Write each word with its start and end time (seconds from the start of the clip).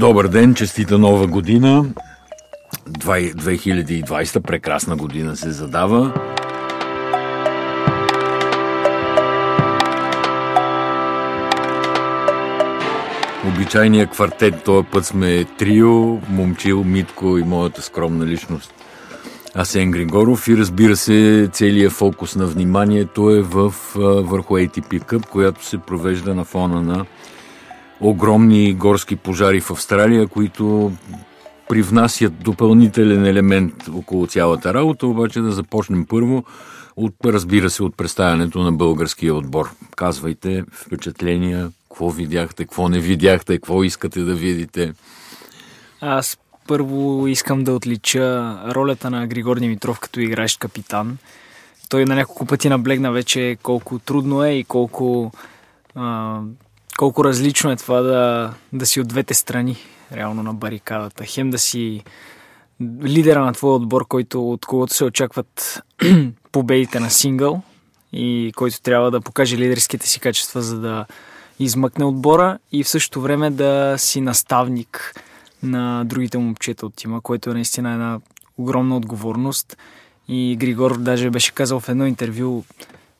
Добър 0.00 0.28
ден, 0.28 0.54
честита 0.54 0.98
нова 0.98 1.26
година. 1.26 1.84
2020, 2.88 4.40
прекрасна 4.40 4.96
година 4.96 5.36
се 5.36 5.50
задава. 5.50 6.12
Обичайният 13.48 14.10
квартет, 14.10 14.64
този 14.64 14.86
път 14.86 15.06
сме 15.06 15.44
трио, 15.44 16.18
Момчил, 16.28 16.84
Митко 16.84 17.38
и 17.38 17.42
моята 17.42 17.82
скромна 17.82 18.26
личност 18.26 18.74
Асен 19.54 19.90
Григоров 19.90 20.48
и 20.48 20.56
разбира 20.56 20.96
се 20.96 21.48
целият 21.52 21.92
фокус 21.92 22.36
на 22.36 22.46
вниманието 22.46 23.30
е 23.30 23.42
в, 23.42 23.74
върху 24.22 24.54
ATP 24.54 25.04
Cup, 25.04 25.26
която 25.26 25.64
се 25.64 25.78
провежда 25.78 26.34
на 26.34 26.44
фона 26.44 26.82
на 26.82 27.06
огромни 28.00 28.74
горски 28.74 29.16
пожари 29.16 29.60
в 29.60 29.70
Австралия, 29.70 30.26
които 30.26 30.92
привнасят 31.68 32.42
допълнителен 32.42 33.26
елемент 33.26 33.88
около 33.94 34.26
цялата 34.26 34.74
работа, 34.74 35.06
обаче 35.06 35.40
да 35.40 35.52
започнем 35.52 36.06
първо 36.06 36.44
от, 36.96 37.14
разбира 37.24 37.70
се, 37.70 37.82
от 37.82 37.96
представянето 37.96 38.62
на 38.62 38.72
българския 38.72 39.34
отбор. 39.34 39.70
Казвайте 39.96 40.64
впечатления, 40.72 41.70
какво 41.88 42.10
видяхте, 42.10 42.64
какво 42.64 42.88
не 42.88 43.00
видяхте, 43.00 43.54
какво 43.54 43.84
искате 43.84 44.20
да 44.20 44.34
видите. 44.34 44.92
Аз 46.00 46.38
първо 46.66 47.26
искам 47.26 47.64
да 47.64 47.72
отлича 47.72 48.56
ролята 48.74 49.10
на 49.10 49.26
Григор 49.26 49.58
Димитров 49.58 50.00
като 50.00 50.20
играещ 50.20 50.58
капитан. 50.58 51.18
Той 51.88 52.04
на 52.04 52.14
няколко 52.14 52.46
пъти 52.46 52.68
наблегна 52.68 53.12
вече 53.12 53.56
колко 53.62 53.98
трудно 53.98 54.44
е 54.44 54.50
и 54.50 54.64
колко, 54.64 55.32
а, 55.94 56.40
колко 57.00 57.24
различно 57.24 57.70
е 57.70 57.76
това 57.76 58.00
да, 58.00 58.54
да 58.72 58.86
си 58.86 59.00
от 59.00 59.08
двете 59.08 59.34
страни 59.34 59.76
реално 60.12 60.42
на 60.42 60.54
барикадата. 60.54 61.24
Хем 61.26 61.50
да 61.50 61.58
си 61.58 62.02
лидера 63.04 63.44
на 63.44 63.52
твоя 63.52 63.74
отбор, 63.74 64.06
който, 64.08 64.50
от 64.50 64.66
когото 64.66 64.94
се 64.94 65.04
очакват 65.04 65.82
победите 66.52 67.00
на 67.00 67.10
сингъл 67.10 67.62
и 68.12 68.52
който 68.56 68.80
трябва 68.80 69.10
да 69.10 69.20
покаже 69.20 69.58
лидерските 69.58 70.08
си 70.08 70.20
качества, 70.20 70.62
за 70.62 70.80
да 70.80 71.06
измъкне 71.58 72.04
отбора 72.04 72.58
и 72.72 72.84
в 72.84 72.88
същото 72.88 73.20
време 73.20 73.50
да 73.50 73.94
си 73.98 74.20
наставник 74.20 75.22
на 75.62 76.04
другите 76.04 76.38
момчета 76.38 76.86
от 76.86 76.94
тима, 76.94 77.20
което 77.20 77.50
е 77.50 77.54
наистина 77.54 77.92
една 77.92 78.20
огромна 78.58 78.96
отговорност. 78.96 79.76
И 80.28 80.56
Григор 80.56 80.98
даже 80.98 81.30
беше 81.30 81.52
казал 81.52 81.80
в 81.80 81.88
едно 81.88 82.06
интервю 82.06 82.64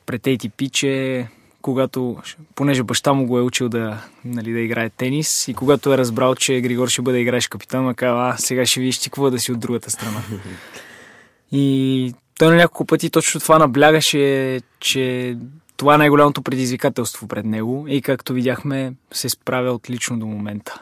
пред 0.05 0.21
ATP, 0.21 0.71
че 0.71 1.27
когато, 1.61 2.17
понеже 2.55 2.83
баща 2.83 3.13
му 3.13 3.25
го 3.25 3.37
е 3.37 3.41
учил 3.41 3.69
да, 3.69 3.97
нали, 4.25 4.53
да 4.53 4.59
играе 4.59 4.89
тенис 4.89 5.47
и 5.47 5.53
когато 5.53 5.93
е 5.93 5.97
разбрал, 5.97 6.35
че 6.35 6.61
Григор 6.61 6.87
ще 6.87 7.01
бъде 7.01 7.19
играеш 7.19 7.47
капитан, 7.47 7.83
ма 7.83 7.93
казва, 7.93 8.29
а 8.29 8.37
сега 8.37 8.65
ще 8.65 8.79
видиш 8.79 8.99
ти 8.99 9.09
какво 9.09 9.29
да 9.29 9.39
си 9.39 9.51
от 9.51 9.59
другата 9.59 9.91
страна. 9.91 10.21
и 11.51 12.13
той 12.39 12.47
на 12.47 12.55
няколко 12.55 12.85
пъти 12.85 13.09
точно 13.09 13.39
това 13.39 13.59
наблягаше, 13.59 14.61
че 14.79 15.37
това 15.77 15.95
е 15.95 15.97
най-голямото 15.97 16.41
предизвикателство 16.41 17.27
пред 17.27 17.45
него 17.45 17.85
и 17.87 18.01
както 18.01 18.33
видяхме 18.33 18.93
се 19.11 19.29
справя 19.29 19.71
отлично 19.71 20.19
до 20.19 20.25
момента. 20.25 20.81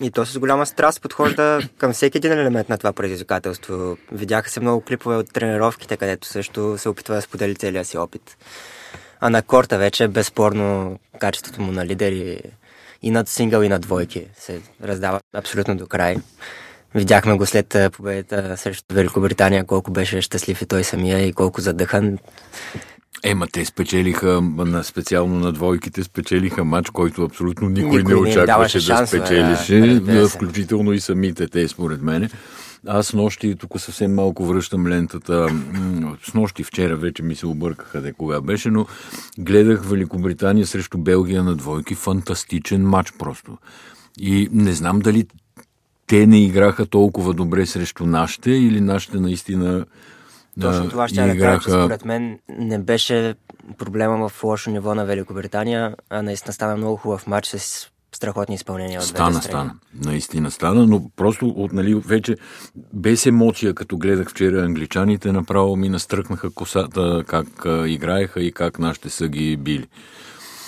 И 0.00 0.10
то 0.10 0.26
с 0.26 0.38
голяма 0.38 0.66
страст 0.66 1.02
подхожда 1.02 1.60
към 1.78 1.92
всеки 1.92 2.18
един 2.18 2.32
елемент 2.32 2.68
на 2.68 2.78
това 2.78 2.92
предизвикателство. 2.92 3.96
Видяха 4.12 4.50
се 4.50 4.60
много 4.60 4.80
клипове 4.80 5.16
от 5.16 5.32
тренировките, 5.32 5.96
където 5.96 6.26
също 6.28 6.78
се 6.78 6.88
опитва 6.88 7.14
да 7.14 7.22
сподели 7.22 7.54
целия 7.54 7.84
си 7.84 7.98
опит. 7.98 8.36
А 9.20 9.30
на 9.30 9.42
корта 9.42 9.78
вече 9.78 10.04
е 10.04 10.08
безспорно 10.08 10.98
качеството 11.20 11.62
му 11.62 11.72
на 11.72 11.86
лидери 11.86 12.40
и 13.02 13.10
над 13.10 13.28
сингъл 13.28 13.62
и 13.62 13.68
на 13.68 13.78
двойки 13.78 14.26
се 14.38 14.60
раздава 14.84 15.20
абсолютно 15.34 15.76
до 15.76 15.86
край. 15.86 16.16
Видяхме 16.94 17.36
го 17.36 17.46
след 17.46 17.76
победата 17.92 18.56
срещу 18.56 18.94
Великобритания, 18.94 19.64
колко 19.64 19.90
беше 19.90 20.20
щастлив 20.20 20.62
и 20.62 20.66
той 20.66 20.84
самия 20.84 21.26
и 21.26 21.32
колко 21.32 21.60
задъхан. 21.60 22.18
Ема 23.24 23.46
те 23.52 23.64
спечелиха, 23.64 24.40
на, 24.56 24.84
специално 24.84 25.40
на 25.40 25.52
двойките, 25.52 26.04
спечелиха 26.04 26.64
матч, 26.64 26.90
който 26.90 27.24
абсолютно 27.24 27.68
никой, 27.68 27.98
никой 27.98 28.14
не 28.14 28.20
очакваше 28.20 28.86
да 28.86 29.06
спечелише, 29.06 30.00
да, 30.00 30.28
включително 30.28 30.92
и 30.92 31.00
самите 31.00 31.48
те, 31.48 31.68
според 31.68 32.02
мене. 32.02 32.30
Аз 32.86 33.12
нощи, 33.12 33.56
тук 33.58 33.80
съвсем 33.80 34.14
малко 34.14 34.44
връщам 34.44 34.86
лентата, 34.86 35.48
с 36.22 36.34
нощи 36.34 36.64
вчера 36.64 36.96
вече 36.96 37.22
ми 37.22 37.34
се 37.34 37.46
объркаха 37.46 38.00
де 38.00 38.12
кога 38.12 38.40
беше, 38.40 38.70
но 38.70 38.86
гледах 39.38 39.84
Великобритания 39.84 40.66
срещу 40.66 40.98
Белгия 40.98 41.42
на 41.42 41.56
двойки, 41.56 41.94
фантастичен 41.94 42.82
матч 42.82 43.12
просто. 43.18 43.58
И 44.20 44.48
не 44.52 44.72
знам 44.72 45.00
дали 45.00 45.26
те 46.06 46.26
не 46.26 46.44
играха 46.44 46.86
толкова 46.86 47.34
добре 47.34 47.66
срещу 47.66 48.06
нашите 48.06 48.50
или 48.50 48.80
нашите 48.80 49.20
наистина 49.20 49.86
точно 50.60 50.90
това 50.90 51.08
ще 51.08 51.20
играха... 51.20 51.34
да 51.34 51.44
кажа, 51.44 51.60
че 51.60 51.70
според 51.70 52.04
мен 52.04 52.38
не 52.48 52.78
беше 52.78 53.34
проблема 53.78 54.28
в 54.28 54.44
лошо 54.44 54.70
ниво 54.70 54.94
на 54.94 55.04
Великобритания, 55.04 55.96
а 56.10 56.22
наистина 56.22 56.52
стана 56.52 56.76
много 56.76 56.96
хубав 56.96 57.26
матч 57.26 57.46
с 57.46 57.88
страхотни 58.12 58.54
изпълнения 58.54 59.00
от 59.00 59.06
Стана, 59.06 59.42
стана. 59.42 59.74
Наистина 59.94 60.50
стана, 60.50 60.86
но 60.86 61.10
просто 61.16 61.48
от, 61.48 61.72
нали, 61.72 61.94
вече 61.94 62.36
без 62.92 63.26
емоция, 63.26 63.74
като 63.74 63.98
гледах 63.98 64.30
вчера 64.30 64.64
англичаните, 64.64 65.32
направо 65.32 65.76
ми 65.76 65.88
настръкнаха 65.88 66.50
косата, 66.50 67.24
как 67.26 67.66
а, 67.66 67.88
играеха 67.88 68.42
и 68.42 68.52
как 68.52 68.78
нашите 68.78 69.10
са 69.10 69.28
ги 69.28 69.56
били. 69.56 69.86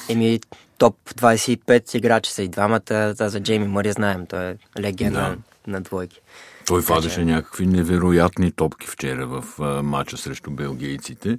Еми, 0.08 0.40
топ 0.78 0.96
25 1.14 1.94
играчи 1.94 2.32
са 2.32 2.42
и 2.42 2.48
двамата, 2.48 3.14
а 3.20 3.28
за 3.28 3.40
Джейми 3.40 3.66
Мари 3.66 3.92
знаем, 3.92 4.26
той 4.26 4.44
е 4.44 4.56
легенда 4.80 5.20
да. 5.20 5.36
на 5.72 5.80
двойки. 5.80 6.20
Той 6.66 6.80
вадеше 6.80 7.24
някакви 7.24 7.66
невероятни 7.66 8.52
топки 8.52 8.86
вчера 8.86 9.26
в 9.26 9.44
а, 9.60 9.82
матча 9.82 10.16
срещу 10.16 10.50
белгийците, 10.50 11.38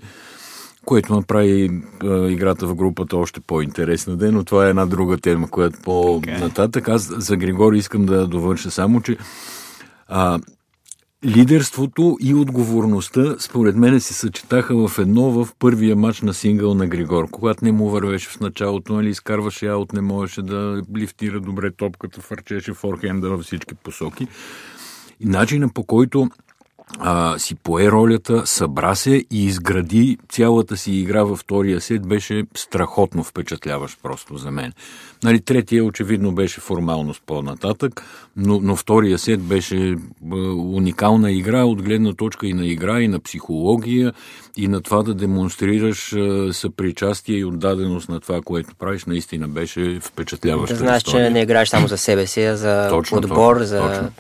което 0.86 1.16
направи 1.16 1.82
а, 2.04 2.28
играта 2.28 2.68
в 2.68 2.76
групата 2.76 3.18
още 3.18 3.40
по-интересна 3.40 4.18
ден, 4.18 4.34
но 4.34 4.44
това 4.44 4.66
е 4.66 4.70
една 4.70 4.86
друга 4.86 5.18
тема, 5.18 5.50
която 5.50 5.80
по-нататък. 5.84 6.90
Аз 6.90 7.24
за 7.24 7.38
Григори 7.38 7.78
искам 7.78 8.06
да 8.06 8.28
довърша 8.28 8.72
само, 8.72 9.02
че 9.02 9.18
а, 10.08 10.40
лидерството 11.26 12.18
и 12.22 12.34
отговорността, 12.34 13.36
според 13.40 13.76
мен, 13.76 14.00
се 14.00 14.14
съчетаха 14.14 14.88
в 14.88 15.00
едно 15.00 15.32
в 15.32 15.48
първия 15.60 15.96
матч 15.96 16.22
на 16.22 16.34
сингъл 16.34 16.74
на 16.74 16.88
Григор. 16.88 17.30
Когато 17.32 17.66
не 17.66 17.72
му 17.72 17.90
вървеше 17.90 18.30
в 18.30 18.40
началото, 18.40 18.94
нали, 18.94 19.10
изкарваше 19.10 19.68
аут, 19.68 19.94
не 19.94 20.02
можеше 20.02 20.42
да 20.42 20.82
лифтира 20.98 21.40
добре 21.40 21.72
топката, 21.72 22.22
фърчеше 22.22 22.74
форхенда 22.74 23.30
във 23.30 23.42
всички 23.42 23.76
посоки. 23.76 24.28
И 25.20 25.26
начина 25.26 25.70
по 25.70 25.84
който 25.84 26.30
а, 27.00 27.40
си 27.40 27.56
пое 27.56 27.92
ролята, 27.92 28.48
събра 28.48 28.96
се 28.96 29.26
и 29.32 29.46
изгради 29.46 30.18
цялата 30.30 30.78
си 30.78 30.92
игра 30.92 31.24
във 31.24 31.40
втория 31.40 31.82
сет 31.82 32.08
беше 32.08 32.44
страхотно 32.56 33.24
впечатляващ 33.24 34.00
просто 34.04 34.38
за 34.38 34.52
мен. 34.52 34.74
Нали, 35.24 35.42
третия 35.42 35.86
очевидно 35.86 36.32
беше 36.32 36.62
формалност 36.62 37.22
по-нататък, 37.26 38.06
но, 38.36 38.60
но 38.62 38.76
втория 38.76 39.20
сет 39.20 39.42
беше 39.42 39.96
а, 40.32 40.36
уникална 40.52 41.32
игра 41.32 41.64
от 41.64 41.82
гледна 41.82 42.14
точка 42.14 42.48
и 42.48 42.54
на 42.54 42.66
игра, 42.66 43.02
и 43.02 43.08
на 43.08 43.20
психология, 43.20 44.14
и 44.58 44.68
на 44.68 44.82
това 44.82 45.04
да 45.04 45.14
демонстрираш 45.14 46.14
а, 46.14 46.54
съпричастие 46.54 47.38
и 47.38 47.46
отдаденост 47.46 48.10
на 48.10 48.20
това, 48.20 48.42
което 48.42 48.76
правиш, 48.76 49.06
наистина 49.06 49.48
беше 49.48 50.00
впечатляващо. 50.02 50.74
Да 50.74 50.80
знаеш, 50.80 51.04
че 51.04 51.30
не 51.30 51.42
играеш 51.42 51.70
само 51.70 51.88
за 51.88 51.98
себе 51.98 52.28
си, 52.28 52.44
а 52.44 52.58
за 52.58 52.88
точно, 52.90 53.18
отбор, 53.18 53.54
точно, 53.54 53.66
за 53.68 53.80
точно 53.82 54.12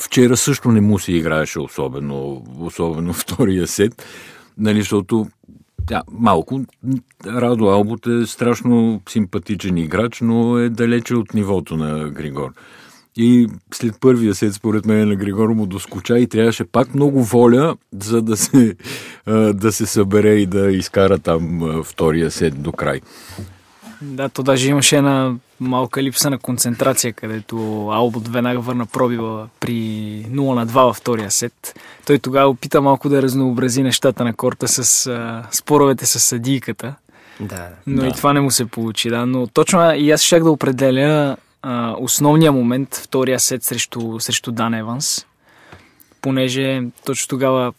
Вчера 0.00 0.36
също 0.36 0.72
не 0.72 0.80
му 0.80 0.98
се 0.98 1.12
играеше 1.12 1.60
особено, 1.60 2.44
особено 2.58 3.12
втория 3.12 3.66
сет, 3.66 4.06
нали, 4.58 4.80
защото 4.80 5.26
да, 5.86 6.02
малко. 6.12 6.60
Радо 7.26 7.64
Албот 7.64 8.06
е 8.06 8.26
страшно 8.26 9.00
симпатичен 9.08 9.76
играч, 9.76 10.20
но 10.20 10.58
е 10.58 10.68
далече 10.68 11.14
от 11.14 11.34
нивото 11.34 11.76
на 11.76 12.10
Григор. 12.10 12.52
И 13.16 13.48
след 13.74 14.00
първия 14.00 14.34
сет, 14.34 14.54
според 14.54 14.86
мен, 14.86 15.08
на 15.08 15.16
Григор 15.16 15.48
му 15.48 15.66
доскоча 15.66 16.18
и 16.18 16.26
трябваше 16.26 16.64
пак 16.64 16.94
много 16.94 17.22
воля, 17.22 17.76
за 18.00 18.22
да 18.22 18.36
се, 18.36 18.76
да 19.54 19.72
се 19.72 19.86
събере 19.86 20.34
и 20.34 20.46
да 20.46 20.72
изкара 20.72 21.18
там 21.18 21.60
втория 21.84 22.30
сет 22.30 22.62
до 22.62 22.72
край. 22.72 23.00
Да, 24.02 24.28
то 24.28 24.42
даже 24.42 24.70
имаше 24.70 24.96
една 24.96 25.34
малка 25.60 26.02
липса 26.02 26.30
на 26.30 26.38
концентрация, 26.38 27.12
където 27.12 27.88
Албот 27.90 28.28
веднага 28.28 28.60
върна 28.60 28.86
пробива 28.86 29.48
при 29.60 29.72
0 29.72 30.54
на 30.54 30.66
2 30.66 30.72
във 30.72 30.96
втория 30.96 31.30
сет. 31.30 31.80
Той 32.06 32.18
тогава 32.18 32.50
опита 32.50 32.80
малко 32.80 33.08
да 33.08 33.22
разнообрази 33.22 33.82
нещата 33.82 34.24
на 34.24 34.34
корта 34.34 34.68
с 34.68 35.06
а, 35.06 35.44
споровете 35.50 36.06
с 36.06 36.20
съдийката. 36.20 36.94
Да. 37.40 37.68
Но 37.86 38.02
да. 38.02 38.08
и 38.08 38.12
това 38.12 38.32
не 38.32 38.40
му 38.40 38.50
се 38.50 38.66
получи, 38.66 39.10
да. 39.10 39.26
Но 39.26 39.46
точно 39.46 39.94
и 39.94 40.10
аз 40.10 40.22
щях 40.22 40.42
да 40.42 40.50
определя 40.50 41.36
а, 41.62 41.94
основния 41.98 42.52
момент, 42.52 42.94
втория 42.94 43.40
сет 43.40 43.64
срещу, 43.64 44.20
срещу 44.20 44.52
Дан 44.52 44.74
Еванс, 44.74 45.26
понеже 46.22 46.82
точно 47.04 47.28
тогава, 47.28 47.72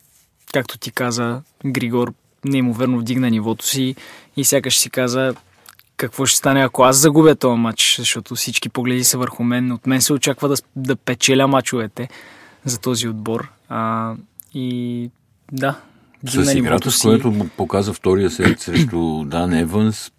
както 0.54 0.78
ти 0.78 0.92
каза, 0.92 1.42
Григор 1.66 2.14
неимоверно 2.46 3.00
вдигна 3.00 3.30
нивото 3.30 3.66
си 3.66 3.96
и 4.38 4.44
сякаш 4.44 4.78
си 4.78 4.90
каза, 4.90 5.34
какво 6.02 6.26
ще 6.26 6.38
стане, 6.38 6.62
ако 6.64 6.84
аз 6.84 6.98
загубя 6.98 7.36
този 7.36 7.60
матч, 7.60 7.96
защото 8.00 8.36
всички 8.36 8.70
погледи 8.70 9.04
са 9.04 9.18
върху 9.18 9.44
мен. 9.44 9.72
От 9.72 9.88
мен 9.88 10.02
се 10.02 10.14
очаква 10.14 10.50
да, 10.50 10.56
да 10.76 10.96
печеля 10.96 11.48
мачовете 11.48 12.10
за 12.66 12.80
този 12.80 13.08
отбор. 13.08 13.50
А, 13.70 14.14
и 14.54 15.10
да. 15.52 15.80
С 16.28 16.54
играта, 16.54 16.92
с 16.92 17.02
което 17.02 17.34
показа 17.58 17.94
втория 17.94 18.32
сет 18.32 18.60
срещу 18.60 19.24
Дан 19.26 19.54
Еванс, 19.54 20.12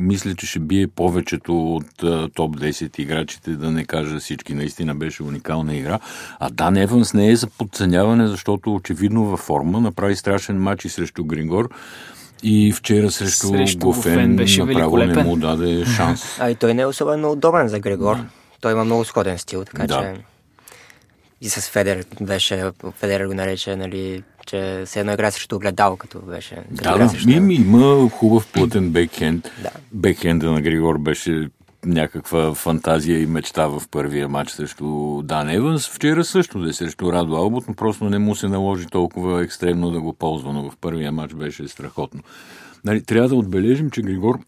мисля, 0.00 0.34
че 0.34 0.46
ще 0.46 0.58
бие 0.58 0.86
повечето 0.86 1.74
от 1.74 1.86
топ 2.34 2.56
10 2.56 3.00
играчите, 3.00 3.50
да 3.50 3.70
не 3.70 3.84
кажа 3.84 4.20
всички. 4.20 4.54
Наистина 4.54 4.94
беше 4.94 5.22
уникална 5.22 5.76
игра. 5.76 5.98
А 6.40 6.50
Дан 6.50 6.76
Еванс 6.76 7.14
не 7.14 7.30
е 7.30 7.36
за 7.36 7.46
подценяване, 7.46 8.26
защото 8.26 8.74
очевидно 8.74 9.24
във 9.24 9.40
форма 9.40 9.80
направи 9.80 10.16
страшен 10.16 10.62
матч 10.62 10.84
и 10.84 10.88
срещу 10.88 11.24
Григор. 11.24 11.68
И 12.42 12.72
вчера 12.72 13.10
срещу, 13.10 13.46
срещу 13.46 13.78
Гофен, 13.78 14.12
Гофен 14.12 14.36
беше 14.36 14.64
направо 14.64 14.96
не 14.96 15.22
му 15.22 15.36
даде 15.36 15.84
шанс. 15.96 16.38
А 16.38 16.50
и 16.50 16.54
той 16.54 16.74
не 16.74 16.82
е 16.82 16.86
особено 16.86 17.32
удобен 17.32 17.68
за 17.68 17.78
Григор. 17.78 18.16
Да. 18.16 18.24
Той 18.60 18.72
има 18.72 18.84
много 18.84 19.04
сходен 19.04 19.38
стил, 19.38 19.64
така 19.64 19.86
да. 19.86 20.02
че 20.02 20.22
и 21.42 21.48
с 21.48 21.60
Федер 21.60 22.04
беше, 22.20 22.70
Федер 22.96 23.26
го 23.26 23.34
нарече, 23.34 23.76
нали, 23.76 24.22
че 24.46 24.82
се 24.86 25.00
едно 25.00 25.12
игра 25.12 25.30
срещу 25.30 25.56
огледал, 25.56 25.96
като 25.96 26.18
беше. 26.18 26.56
Да, 26.70 26.98
да, 26.98 27.08
срещу... 27.08 27.30
има 27.30 28.10
хубав 28.10 28.46
плътен 28.46 28.90
бекхенд. 28.92 29.50
да. 29.62 29.70
Бекхенда 29.92 30.50
на 30.50 30.60
Григор 30.60 30.98
беше 30.98 31.48
някаква 31.86 32.54
фантазия 32.54 33.22
и 33.22 33.26
мечта 33.26 33.66
в 33.66 33.82
първия 33.90 34.28
матч 34.28 34.50
срещу 34.50 35.22
Дан 35.22 35.50
Еванс. 35.50 35.88
Вчера 35.88 36.24
също 36.24 36.60
да 36.60 36.70
е 36.70 36.72
срещу 36.72 37.12
Радо 37.12 37.36
Албот, 37.36 37.64
но 37.68 37.74
просто 37.74 38.04
не 38.04 38.18
му 38.18 38.34
се 38.34 38.48
наложи 38.48 38.86
толкова 38.86 39.42
екстремно 39.42 39.90
да 39.90 40.00
го 40.00 40.12
ползва, 40.12 40.52
но 40.52 40.70
в 40.70 40.76
първия 40.76 41.12
матч 41.12 41.34
беше 41.34 41.68
страхотно. 41.68 42.22
Нали, 42.84 43.04
трябва 43.04 43.28
да 43.28 43.36
отбележим, 43.36 43.90
че 43.90 44.02
Григор 44.02 44.38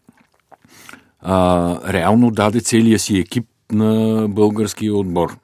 а, 1.21 1.93
реално 1.93 2.31
даде 2.31 2.61
целия 2.61 2.99
си 2.99 3.17
екип 3.17 3.45
на 3.71 4.27
българския 4.27 4.95
отбор. 4.95 5.37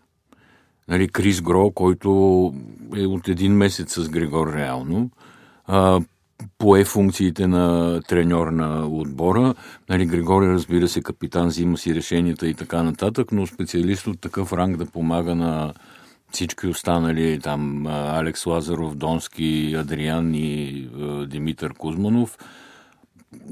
Нали, 0.88 1.08
Крис 1.08 1.42
Гро, 1.42 1.72
който 1.72 2.10
е 2.96 3.06
от 3.06 3.28
един 3.28 3.54
месец 3.54 3.94
с 3.94 4.10
Григор 4.10 4.54
реално, 4.54 5.10
а, 5.66 6.00
пое 6.58 6.86
функциите 6.86 7.48
на 7.48 8.00
треньор 8.08 8.48
на 8.48 8.88
отбора. 8.88 9.54
Нали, 9.90 10.06
Григорий, 10.06 10.50
разбира 10.50 10.88
се, 10.88 11.02
капитан, 11.02 11.48
взима 11.48 11.78
си 11.78 11.96
решенията 11.96 12.48
и 12.48 12.54
така 12.54 12.84
нататък, 12.84 13.32
но 13.32 13.48
специалист 13.48 14.08
от 14.08 14.22
такъв 14.22 14.54
ранг 14.54 14.78
да 14.78 14.86
помага 14.86 15.36
на 15.36 15.74
всички 16.32 16.68
останали, 16.68 17.40
там 17.40 17.88
Алекс 17.88 18.46
Лазаров, 18.46 18.96
Донски, 18.96 19.76
Адриан 19.78 20.36
и 20.36 20.88
Димитър 21.28 21.74
Кузманов, 21.74 22.38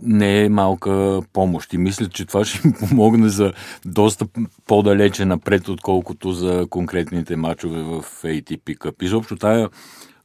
не 0.03 0.43
е 0.43 0.49
малка 0.49 1.21
помощ. 1.33 1.73
И 1.73 1.77
мисля, 1.77 2.09
че 2.09 2.25
това 2.25 2.45
ще 2.45 2.67
им 2.67 2.73
помогне 2.73 3.29
за 3.29 3.53
доста 3.85 4.27
по-далече 4.67 5.25
напред, 5.25 5.67
отколкото 5.67 6.31
за 6.31 6.67
конкретните 6.69 7.35
матчове 7.35 7.81
в 7.81 8.01
ATP 8.23 8.77
Cup. 8.77 9.03
Изобщо 9.03 9.35
тая 9.35 9.69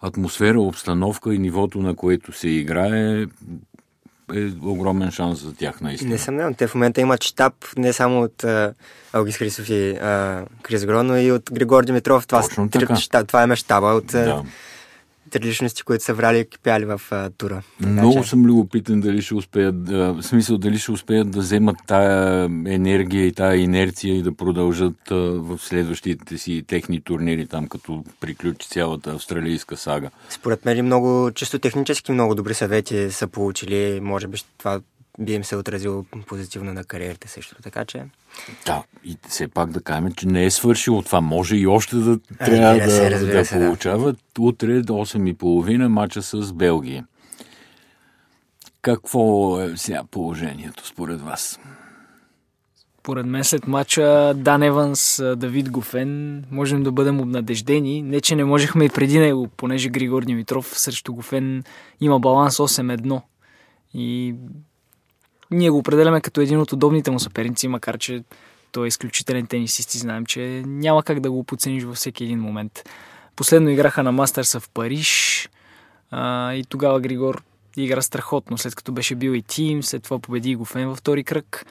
атмосфера, 0.06 0.60
обстановка 0.60 1.34
и 1.34 1.38
нивото, 1.38 1.78
на 1.78 1.96
което 1.96 2.32
се 2.32 2.48
играе, 2.48 3.26
е 4.34 4.50
огромен 4.62 5.10
шанс 5.10 5.40
за 5.40 5.54
тях 5.54 5.80
наистина. 5.80 6.10
Несъмнено, 6.10 6.54
те 6.54 6.66
в 6.66 6.74
момента 6.74 7.00
имат 7.00 7.24
щаб 7.24 7.54
не 7.78 7.92
само 7.92 8.22
от 8.22 8.44
Алгис 9.12 9.36
Хрисов 9.36 9.68
и 9.68 9.98
Крис 10.62 10.86
Гро, 10.86 11.02
но 11.02 11.16
и 11.16 11.32
от 11.32 11.42
Григор 11.52 11.84
Димитров. 11.84 12.26
Това, 12.26 12.42
Точно 12.42 12.70
така. 12.70 12.96
Щаб, 12.96 13.26
това 13.26 13.42
е 13.42 13.46
мащаба 13.46 13.86
от 13.86 14.06
да 14.06 14.44
трите 15.34 15.48
личности, 15.48 15.82
които 15.82 16.04
са 16.04 16.14
врали 16.14 16.38
и 16.38 16.44
кипяли 16.44 16.84
в 16.84 17.00
а, 17.10 17.30
тура. 17.30 17.62
Много 17.80 18.22
че... 18.22 18.28
съм 18.28 18.44
любопитен 18.44 19.00
дали 19.00 19.22
ще 19.22 19.34
успеят, 19.34 19.84
да, 19.84 20.12
в 20.12 20.22
смисъл 20.22 20.58
дали 20.58 20.78
ще 20.78 20.92
успеят 20.92 21.30
да 21.30 21.38
вземат 21.38 21.76
тая 21.86 22.44
енергия 22.66 23.26
и 23.26 23.32
тая 23.32 23.56
инерция 23.56 24.18
и 24.18 24.22
да 24.22 24.32
продължат 24.32 25.10
а, 25.10 25.14
в 25.16 25.58
следващите 25.58 26.38
си 26.38 26.64
техни 26.66 27.00
турнири, 27.00 27.46
там 27.46 27.68
като 27.68 28.04
приключи 28.20 28.68
цялата 28.68 29.10
австралийска 29.10 29.76
сага. 29.76 30.10
Според 30.28 30.64
мен 30.64 30.84
много, 30.84 31.30
чисто 31.34 31.58
технически 31.58 32.12
много 32.12 32.34
добри 32.34 32.54
съвети 32.54 33.10
са 33.10 33.26
получили. 33.26 34.00
Може 34.00 34.26
би 34.26 34.38
това 34.58 34.80
би 35.18 35.32
им 35.32 35.44
се 35.44 35.56
отразило 35.56 36.04
позитивно 36.26 36.72
на 36.72 36.84
кариерите 36.84 37.28
също. 37.28 37.62
Така 37.62 37.84
че 37.84 38.04
да, 38.66 38.82
и 39.04 39.16
все 39.28 39.48
пак 39.48 39.70
да 39.70 39.80
кажем, 39.80 40.12
че 40.12 40.26
не 40.26 40.44
е 40.44 40.50
свършило 40.50 41.02
това. 41.02 41.20
Може 41.20 41.56
и 41.56 41.66
още 41.66 41.96
да 41.96 42.18
трябва 42.18 42.78
да, 42.78 42.90
се, 42.90 43.10
да 43.10 43.44
се, 43.44 43.54
получават. 43.58 44.16
Да. 44.34 44.42
Утре 44.42 44.80
до 44.80 44.92
8.30 44.92 45.86
мача 45.86 46.22
с 46.22 46.52
Белгия. 46.52 47.06
Какво 48.82 49.60
е 49.60 49.76
сега 49.76 50.02
положението 50.10 50.86
според 50.86 51.20
вас? 51.20 51.60
Според 53.00 53.26
мен 53.26 53.44
след 53.44 53.66
мача 53.66 54.34
Дан 54.36 54.62
Еванс, 54.62 55.22
Давид 55.36 55.70
Гофен, 55.70 56.44
можем 56.50 56.82
да 56.82 56.92
бъдем 56.92 57.20
обнадеждени. 57.20 58.02
Не, 58.02 58.20
че 58.20 58.36
не 58.36 58.44
можехме 58.44 58.84
и 58.84 58.88
преди 58.88 59.18
него, 59.18 59.48
понеже 59.56 59.88
Григор 59.88 60.24
Димитров 60.24 60.78
срещу 60.78 61.14
Гофен 61.14 61.64
има 62.00 62.20
баланс 62.20 62.56
8-1. 62.56 63.22
И 63.94 64.34
ние 65.50 65.70
го 65.70 65.78
определяме 65.78 66.20
като 66.20 66.40
един 66.40 66.60
от 66.60 66.72
удобните 66.72 67.10
му 67.10 67.20
съперници, 67.20 67.68
макар 67.68 67.98
че 67.98 68.22
той 68.72 68.86
е 68.86 68.88
изключителен 68.88 69.46
тенисист 69.46 69.94
и 69.94 69.98
знаем, 69.98 70.26
че 70.26 70.62
няма 70.66 71.02
как 71.02 71.20
да 71.20 71.30
го 71.30 71.44
подцениш 71.44 71.82
във 71.82 71.96
всеки 71.96 72.24
един 72.24 72.40
момент. 72.40 72.88
Последно 73.36 73.70
играха 73.70 74.02
на 74.02 74.12
Мастърса 74.12 74.60
в 74.60 74.68
Париж 74.68 75.48
а, 76.10 76.52
и 76.52 76.64
тогава 76.64 77.00
Григор 77.00 77.42
игра 77.76 78.02
страхотно, 78.02 78.58
след 78.58 78.74
като 78.74 78.92
беше 78.92 79.14
бил 79.14 79.30
и 79.30 79.42
тим, 79.42 79.82
след 79.82 80.02
това 80.02 80.18
победи 80.18 80.50
и 80.50 80.56
Гофен 80.56 80.88
във 80.88 80.98
втори 80.98 81.24
кръг. 81.24 81.66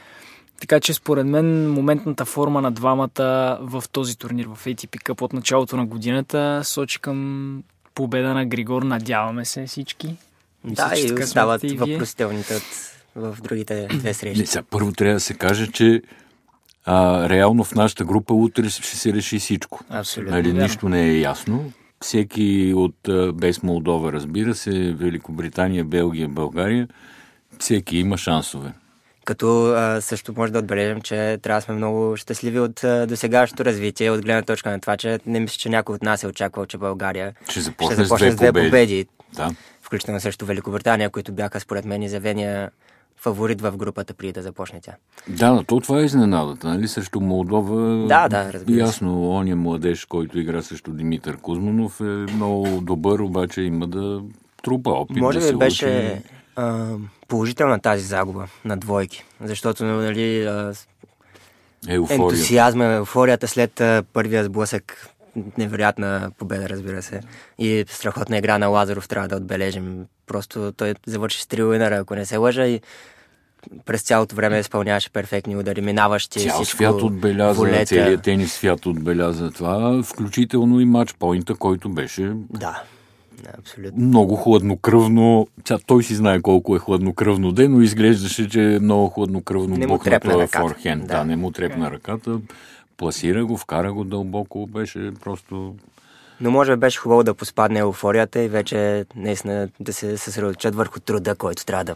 Така 0.62 0.80
че 0.80 0.94
според 0.94 1.28
мен 1.28 1.72
моментната 1.72 2.26
форма 2.26 2.62
на 2.62 2.72
двамата 2.72 3.58
в 3.62 3.84
този 3.92 4.18
турнир 4.18 4.46
в 4.46 4.66
ATP 4.66 5.04
Cup 5.04 5.22
от 5.22 5.34
началото 5.34 5.78
на 5.78 5.86
годината 5.86 6.62
сочи 6.64 7.00
към 7.00 7.64
победа 7.96 8.34
на 8.34 8.46
Григор. 8.46 8.84
Надяваме 8.84 9.46
се 9.46 9.66
всички. 9.66 10.16
Да, 10.64 10.94
и 10.98 11.14
остават 11.14 11.62
въпросителните 11.72 12.56
от 12.56 12.93
в 13.16 13.38
другите 13.42 13.88
две 13.94 14.14
срещи. 14.14 14.40
Не, 14.40 14.46
сега, 14.46 14.64
първо 14.70 14.92
трябва 14.92 15.14
да 15.14 15.20
се 15.20 15.34
каже, 15.34 15.72
че 15.72 16.02
а, 16.86 17.30
реално 17.30 17.64
в 17.64 17.76
нашата 17.76 18.06
група 18.06 18.34
утре 18.34 18.70
ще 18.70 18.98
се 18.98 19.14
реши 19.14 19.40
всичко. 19.40 19.80
Абсолютно. 19.90 20.36
Нали, 20.36 20.54
нищо 20.54 20.90
не 20.90 21.02
е 21.02 21.20
ясно. 21.20 21.72
Всеки 22.02 22.74
от 22.76 22.96
без 23.34 23.64
Молдова, 23.64 24.14
разбира 24.14 24.56
се, 24.56 24.94
Великобритания, 24.94 25.86
Белгия, 25.86 26.28
България, 26.28 26.88
всеки 27.60 27.98
има 27.98 28.18
шансове. 28.18 28.72
Като 29.26 29.66
а, 29.66 30.02
също 30.02 30.34
може 30.38 30.54
да 30.54 30.60
отбележим, 30.60 31.02
че 31.02 31.38
трябва 31.42 31.58
да 31.58 31.66
сме 31.66 31.76
много 31.76 32.18
щастливи 32.18 32.60
от 32.60 32.84
а, 32.84 33.08
досегашното 33.08 33.66
развитие, 33.66 34.12
от 34.12 34.22
гледна 34.22 34.42
точка 34.42 34.72
на 34.72 34.80
това, 34.80 34.98
че 34.98 35.20
не 35.26 35.40
мисля, 35.40 35.58
че 35.58 35.70
някой 35.70 35.96
от 35.96 36.04
нас 36.04 36.24
е 36.24 36.28
очаквал, 36.28 36.66
че 36.66 36.78
България 36.78 37.34
ще 37.50 37.62
започне, 37.62 37.96
ще 37.96 38.04
започне 38.04 38.32
с 38.32 38.36
две 38.36 38.48
победи. 38.48 38.68
победи. 38.68 39.08
Да. 39.36 39.52
Включително 39.82 40.20
срещу 40.20 40.46
Великобритания, 40.46 41.10
които 41.10 41.32
бяха 41.32 41.60
според 41.60 41.86
мен 41.86 42.04
изявения 42.04 42.72
фаворит 43.24 43.62
в 43.62 43.78
групата 43.78 44.14
преди 44.14 44.34
да 44.34 44.42
започне 44.42 44.82
тя. 44.82 44.94
Да, 45.28 45.54
но 45.54 45.64
то 45.64 45.80
това 45.80 46.00
е 46.00 46.04
изненадата, 46.04 46.68
нали? 46.68 46.88
Срещу 46.88 47.20
Молдова. 47.20 48.08
Да, 48.08 48.28
да, 48.28 48.54
разбира 48.54 48.76
се. 48.76 48.82
Ясно, 48.82 49.30
оня 49.30 49.56
младеж, 49.56 50.06
който 50.06 50.40
игра 50.40 50.62
срещу 50.62 50.92
Димитър 50.92 51.38
Кузманов 51.38 52.00
е 52.00 52.04
много 52.04 52.82
добър, 52.82 53.20
обаче 53.20 53.62
има 53.62 53.88
да 53.88 54.22
трупа 54.64 54.90
опит. 54.90 55.18
Може 55.18 55.40
би 55.40 55.46
да 55.46 55.58
беше 55.58 56.16
учи... 56.16 56.30
а, 56.56 56.88
положителна 57.28 57.80
тази 57.80 58.04
загуба 58.04 58.48
на 58.66 58.78
двойки, 58.78 59.24
защото 59.42 59.84
нали, 59.86 60.46
а, 60.46 60.74
Еуфория. 61.88 62.24
ентусиазма, 62.24 62.86
еуфорията 62.86 63.48
след 63.48 63.82
а, 63.82 64.04
първия 64.14 64.44
сблъсък 64.44 65.10
невероятна 65.58 66.32
победа, 66.38 66.70
разбира 66.70 67.02
се. 67.02 67.22
И 67.60 67.86
страхотна 67.88 68.38
игра 68.38 68.58
на 68.58 68.68
Лазаров 68.68 69.08
трябва 69.08 69.28
да 69.28 69.36
отбележим. 69.36 70.06
Просто 70.28 70.72
той 70.78 70.96
завърши 71.08 71.42
с 71.42 71.48
три 71.48 71.64
уинера, 71.64 71.96
ако 71.96 72.16
не 72.16 72.26
се 72.26 72.38
лъжа 72.38 72.68
и 72.68 72.82
през 73.86 74.02
цялото 74.02 74.36
време 74.36 74.60
изпълняваше 74.60 75.10
перфектни 75.10 75.58
удари, 75.58 75.82
минаващи 75.82 76.40
Цял 76.40 76.54
всичко, 76.54 76.78
свят 76.78 77.02
отбеляза, 77.02 77.60
волета. 77.60 77.86
целият 77.86 78.22
тенис 78.22 78.54
свят 78.54 78.86
отбеляза 78.86 79.52
това, 79.52 80.04
включително 80.04 80.80
и 80.80 80.86
матч 80.86 81.14
поинта, 81.14 81.56
който 81.56 81.90
беше 81.90 82.32
да, 82.50 82.82
абсолютно. 83.60 84.06
много 84.06 84.36
хладнокръвно. 84.36 85.48
Тя, 85.64 85.78
той 85.86 86.04
си 86.04 86.16
знае 86.16 86.42
колко 86.42 86.76
е 86.76 86.80
хладнокръвно 86.80 87.52
ден, 87.52 87.72
но 87.72 87.82
изглеждаше, 87.82 88.50
че 88.50 88.76
е 88.76 88.80
много 88.80 89.10
хладнокръвно 89.10 89.76
не 89.78 89.88
му 89.88 89.98
трепна 89.98 90.48
форхенд. 90.48 91.08
Да. 91.08 91.18
да, 91.18 91.24
не 91.26 91.36
му 91.36 91.52
трепна 91.52 91.92
ръката 91.92 92.40
пласира 92.98 93.46
го, 93.46 93.58
вкара 93.58 93.94
го 93.94 94.04
дълбоко, 94.04 94.68
беше 94.68 95.12
просто... 95.24 95.76
Но 96.42 96.52
може 96.52 96.76
би 96.76 96.80
беше 96.80 97.00
хубаво 97.00 97.24
да 97.24 97.34
поспадне 97.34 97.80
еуфорията 97.80 98.42
и 98.42 98.48
вече 98.48 99.06
наистина 99.16 99.70
да 99.80 99.94
се 99.94 100.18
съсредоточат 100.18 100.76
върху 100.76 101.00
труда, 101.00 101.36
който 101.36 101.66
трябва 101.66 101.84
да 101.84 101.96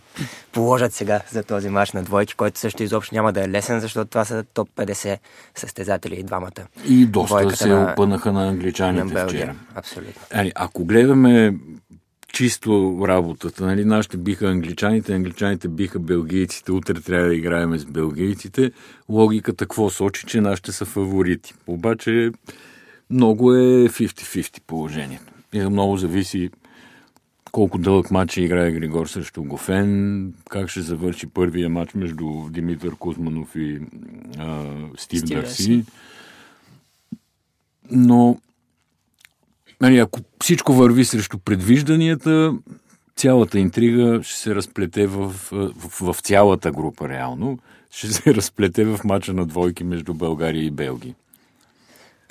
положат 0.51 0.93
сега 0.93 1.21
за 1.31 1.43
този 1.43 1.69
мач 1.69 1.91
на 1.91 2.03
двойки, 2.03 2.35
който 2.35 2.59
също 2.59 2.83
изобщо 2.83 3.15
няма 3.15 3.33
да 3.33 3.43
е 3.43 3.49
лесен, 3.49 3.79
защото 3.79 4.09
това 4.09 4.25
са 4.25 4.43
топ 4.53 4.69
50 4.75 5.17
състезатели 5.55 6.15
и 6.15 6.23
двамата. 6.23 6.51
И 6.89 7.05
доста 7.05 7.35
Двойката 7.35 7.57
се 7.57 7.67
на... 7.67 7.91
опънаха 7.91 8.31
на 8.31 8.47
англичаните 8.47 9.13
на 9.13 9.27
вчера. 9.27 9.55
Абсолютно. 9.75 10.21
Али, 10.33 10.51
ако 10.55 10.85
гледаме 10.85 11.53
чисто 12.33 12.99
работата. 13.07 13.65
Нали? 13.65 13.85
Нашите 13.85 14.17
биха 14.17 14.47
англичаните, 14.47 15.13
англичаните 15.13 15.67
биха 15.67 15.99
белгийците, 15.99 16.71
утре 16.71 16.93
трябва 16.93 17.27
да 17.27 17.35
играем 17.35 17.77
с 17.77 17.85
белгийците. 17.85 18.71
Логиката 19.09 19.65
какво 19.65 19.89
сочи, 19.89 20.25
че 20.25 20.41
нашите 20.41 20.71
са 20.71 20.85
фаворити. 20.85 21.53
Обаче 21.67 22.31
много 23.09 23.53
е 23.53 23.89
50-50 23.89 24.61
положението. 24.67 25.33
И 25.53 25.59
много 25.59 25.97
зависи 25.97 26.49
колко 27.51 27.77
дълъг 27.77 28.11
матч 28.11 28.37
играе 28.37 28.71
Григор 28.71 29.07
срещу 29.07 29.43
Гофен, 29.43 30.33
как 30.49 30.69
ще 30.69 30.81
завърши 30.81 31.27
първия 31.27 31.69
матч 31.69 31.93
между 31.93 32.25
Димитър 32.49 32.95
Кузманов 32.95 33.55
и 33.55 33.79
а, 34.37 34.65
Стив, 34.97 35.19
Стив 35.19 35.37
Дарси. 35.37 35.85
Но 37.91 38.37
нали, 39.81 39.97
ако 39.97 40.19
всичко 40.41 40.73
върви 40.73 41.05
срещу 41.05 41.37
предвижданията, 41.37 42.53
цялата 43.15 43.59
интрига 43.59 44.19
ще 44.23 44.39
се 44.39 44.55
разплете 44.55 45.07
в, 45.07 45.33
в, 45.51 45.73
в, 45.75 46.13
в 46.13 46.21
цялата 46.21 46.71
група 46.71 47.09
реално. 47.09 47.59
Ще 47.91 48.07
се 48.07 48.33
разплете 48.35 48.85
в 48.85 48.99
мача 49.03 49.33
на 49.33 49.45
двойки 49.45 49.83
между 49.83 50.13
България 50.13 50.63
и 50.63 50.71
Белгия. 50.71 51.15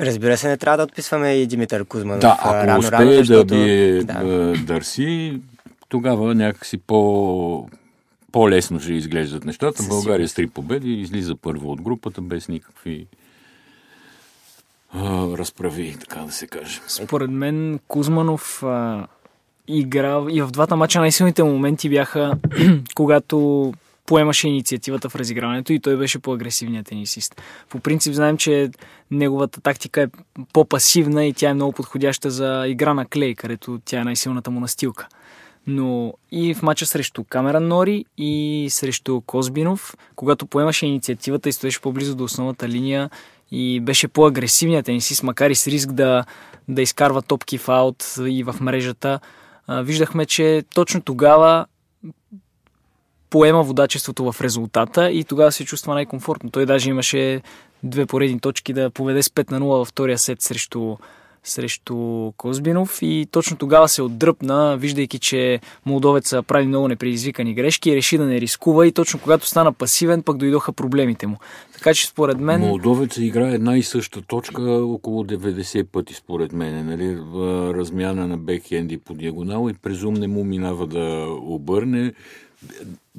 Разбира 0.00 0.36
се, 0.36 0.48
не 0.48 0.56
трябва 0.56 0.76
да 0.76 0.82
отписваме 0.82 1.32
и 1.32 1.46
Димитър 1.46 1.84
Кузманов. 1.84 2.20
Да, 2.20 2.38
ако 2.40 2.54
рано, 2.54 2.78
успее 2.78 2.98
рано, 2.98 3.12
защото... 3.12 3.46
да 3.46 3.54
бие 3.54 4.02
да. 4.04 4.54
Дърси, 4.66 5.40
тогава 5.88 6.34
някакси 6.34 6.78
по, 6.78 7.68
по-лесно 8.32 8.80
ще 8.80 8.92
изглеждат 8.92 9.44
нещата. 9.44 9.76
Със 9.76 9.88
България 9.88 10.28
с 10.28 10.34
три 10.34 10.46
победи 10.46 10.92
излиза 10.92 11.34
първо 11.36 11.70
от 11.72 11.82
групата 11.82 12.20
без 12.20 12.48
никакви 12.48 13.06
а, 14.94 15.26
разправи, 15.38 15.96
така 16.00 16.20
да 16.20 16.32
се 16.32 16.46
каже. 16.46 16.80
Според 16.88 17.30
мен 17.30 17.80
Кузманов 17.88 18.62
а, 18.62 19.06
игра 19.68 20.24
и 20.30 20.42
в 20.42 20.50
двата 20.50 20.76
мача 20.76 21.00
най-силните 21.00 21.42
моменти 21.42 21.88
бяха 21.88 22.38
когато 22.94 23.72
поемаше 24.06 24.48
инициативата 24.48 25.08
в 25.08 25.16
разиграването 25.16 25.72
и 25.72 25.80
той 25.80 25.96
беше 25.96 26.18
по-агресивният 26.18 26.86
тенисист. 26.86 27.42
По 27.68 27.80
принцип 27.80 28.14
знаем, 28.14 28.36
че 28.36 28.70
неговата 29.10 29.60
тактика 29.60 30.02
е 30.02 30.08
по-пасивна 30.52 31.24
и 31.24 31.32
тя 31.32 31.50
е 31.50 31.54
много 31.54 31.72
подходяща 31.72 32.30
за 32.30 32.64
игра 32.68 32.94
на 32.94 33.06
клей, 33.06 33.34
където 33.34 33.80
тя 33.84 34.00
е 34.00 34.04
най-силната 34.04 34.50
му 34.50 34.60
настилка. 34.60 35.08
Но 35.66 36.14
и 36.32 36.54
в 36.54 36.62
мача 36.62 36.86
срещу 36.86 37.24
Камеран 37.24 37.68
Нори 37.68 38.04
и 38.18 38.66
срещу 38.70 39.20
Козбинов, 39.20 39.96
когато 40.16 40.46
поемаше 40.46 40.86
инициативата 40.86 41.48
и 41.48 41.52
стоеше 41.52 41.80
по-близо 41.80 42.14
до 42.14 42.24
основната 42.24 42.68
линия 42.68 43.10
и 43.50 43.80
беше 43.80 44.08
по-агресивният 44.08 44.86
тенисист, 44.86 45.22
макар 45.22 45.50
и 45.50 45.54
с 45.54 45.66
риск 45.66 45.92
да, 45.92 46.24
да 46.68 46.82
изкарва 46.82 47.22
топки 47.22 47.58
в 47.58 47.68
аут 47.68 48.14
и 48.26 48.42
в 48.42 48.54
мрежата, 48.60 49.20
виждахме, 49.68 50.26
че 50.26 50.64
точно 50.74 51.00
тогава 51.00 51.66
поема 53.30 53.62
водачеството 53.62 54.32
в 54.32 54.40
резултата 54.40 55.10
и 55.10 55.24
тогава 55.24 55.52
се 55.52 55.64
чувства 55.64 55.94
най-комфортно. 55.94 56.50
Той 56.50 56.66
даже 56.66 56.90
имаше 56.90 57.42
две 57.82 58.06
поредни 58.06 58.40
точки 58.40 58.72
да 58.72 58.90
поведе 58.90 59.22
с 59.22 59.28
5 59.28 59.50
на 59.50 59.60
0 59.60 59.64
във 59.64 59.88
втория 59.88 60.18
сет 60.18 60.42
срещу, 60.42 60.96
срещу 61.44 62.32
Козбинов 62.36 62.98
и 63.02 63.26
точно 63.30 63.56
тогава 63.56 63.88
се 63.88 64.02
отдръпна, 64.02 64.76
виждайки, 64.76 65.18
че 65.18 65.60
Молдовеца 65.86 66.42
прави 66.42 66.66
много 66.66 66.88
непредизвикани 66.88 67.54
грешки 67.54 67.90
и 67.90 67.96
реши 67.96 68.18
да 68.18 68.24
не 68.24 68.40
рискува 68.40 68.86
и 68.86 68.92
точно 68.92 69.20
когато 69.20 69.46
стана 69.46 69.72
пасивен, 69.72 70.22
пък 70.22 70.36
дойдоха 70.36 70.72
проблемите 70.72 71.26
му. 71.26 71.38
Така 71.74 71.94
че 71.94 72.06
според 72.06 72.38
мен... 72.38 72.60
Молдовеца 72.60 73.24
играе 73.24 73.54
една 73.54 73.76
и 73.76 73.82
съща 73.82 74.22
точка 74.22 74.62
около 74.72 75.24
90 75.24 75.86
пъти 75.86 76.14
според 76.14 76.52
мен. 76.52 76.86
Нали? 76.86 77.18
Размяна 77.78 78.26
на 78.28 78.38
бекхенди 78.38 78.98
по 78.98 79.14
диагонал 79.14 79.68
и 79.70 79.74
презум 79.74 80.14
не 80.14 80.26
му 80.28 80.44
минава 80.44 80.86
да 80.86 81.26
обърне 81.42 82.12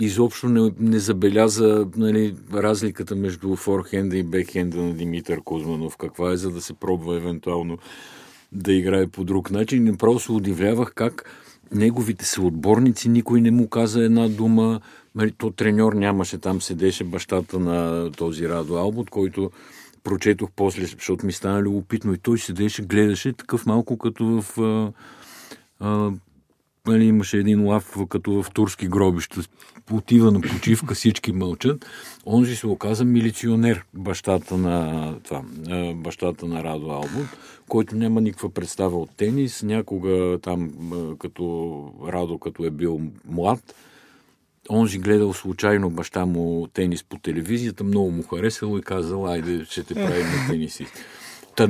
изобщо 0.01 0.49
не, 0.49 0.71
не 0.79 0.99
забеляза 0.99 1.87
нали, 1.97 2.35
разликата 2.53 3.15
между 3.15 3.55
форхенда 3.55 4.17
и 4.17 4.23
бекхенда 4.23 4.77
на 4.77 4.93
Димитър 4.93 5.41
Кузманов. 5.41 5.97
Каква 5.97 6.31
е, 6.31 6.37
за 6.37 6.51
да 6.51 6.61
се 6.61 6.73
пробва 6.73 7.15
евентуално 7.15 7.77
да 8.51 8.73
играе 8.73 9.07
по 9.07 9.23
друг 9.23 9.51
начин. 9.51 9.87
И 9.87 9.97
просто 9.97 10.35
удивлявах 10.35 10.93
как 10.93 11.29
неговите 11.71 12.25
съотборници, 12.25 13.09
никой 13.09 13.41
не 13.41 13.51
му 13.51 13.67
каза 13.67 14.03
една 14.03 14.27
дума. 14.27 14.81
Нали, 15.15 15.31
то 15.31 15.51
треньор 15.51 15.93
нямаше, 15.93 16.37
там 16.37 16.61
седеше 16.61 17.03
бащата 17.03 17.59
на 17.59 18.11
този 18.11 18.49
Радо 18.49 18.75
Албот, 18.75 19.09
който 19.09 19.51
прочетох 20.03 20.49
после, 20.55 20.85
защото 20.85 21.25
ми 21.25 21.33
стана 21.33 21.61
любопитно. 21.61 22.13
И 22.13 22.17
той 22.17 22.39
седеше, 22.39 22.81
гледаше 22.81 23.33
такъв 23.33 23.65
малко 23.65 23.97
като 23.97 24.41
в 24.41 24.57
нали, 26.87 27.05
имаше 27.05 27.37
един 27.37 27.65
лав 27.65 27.97
като 28.09 28.43
в 28.43 28.51
турски 28.53 28.87
гробища. 28.87 29.41
Отива 29.91 30.31
на 30.31 30.41
почивка, 30.41 30.95
всички 30.95 31.31
мълчат. 31.31 31.85
Онзи 32.25 32.55
се 32.55 32.67
оказа 32.67 33.05
милиционер, 33.05 33.85
бащата 33.93 34.57
на, 34.57 35.15
това, 35.23 35.41
бащата 35.95 36.45
на 36.45 36.63
Радо 36.63 36.89
Албут, 36.89 37.27
който 37.69 37.95
няма 37.95 38.21
никаква 38.21 38.49
представа 38.49 38.97
от 38.97 39.09
тенис. 39.17 39.63
Някога 39.63 40.39
там, 40.41 40.71
като 41.19 41.93
Радо, 42.07 42.39
като 42.39 42.65
е 42.65 42.69
бил 42.69 43.01
млад, 43.29 43.75
онзи 44.69 44.99
гледал 44.99 45.33
случайно 45.33 45.89
баща 45.89 46.25
му 46.25 46.67
тенис 46.73 47.03
по 47.03 47.17
телевизията, 47.17 47.83
много 47.83 48.11
му 48.11 48.23
харесало 48.23 48.77
и 48.77 48.81
казал, 48.81 49.27
айде, 49.27 49.65
ще 49.65 49.83
те 49.83 49.93
правим 49.93 50.27
на 50.27 50.47
тенисист. 50.49 50.93
Та, 51.55 51.67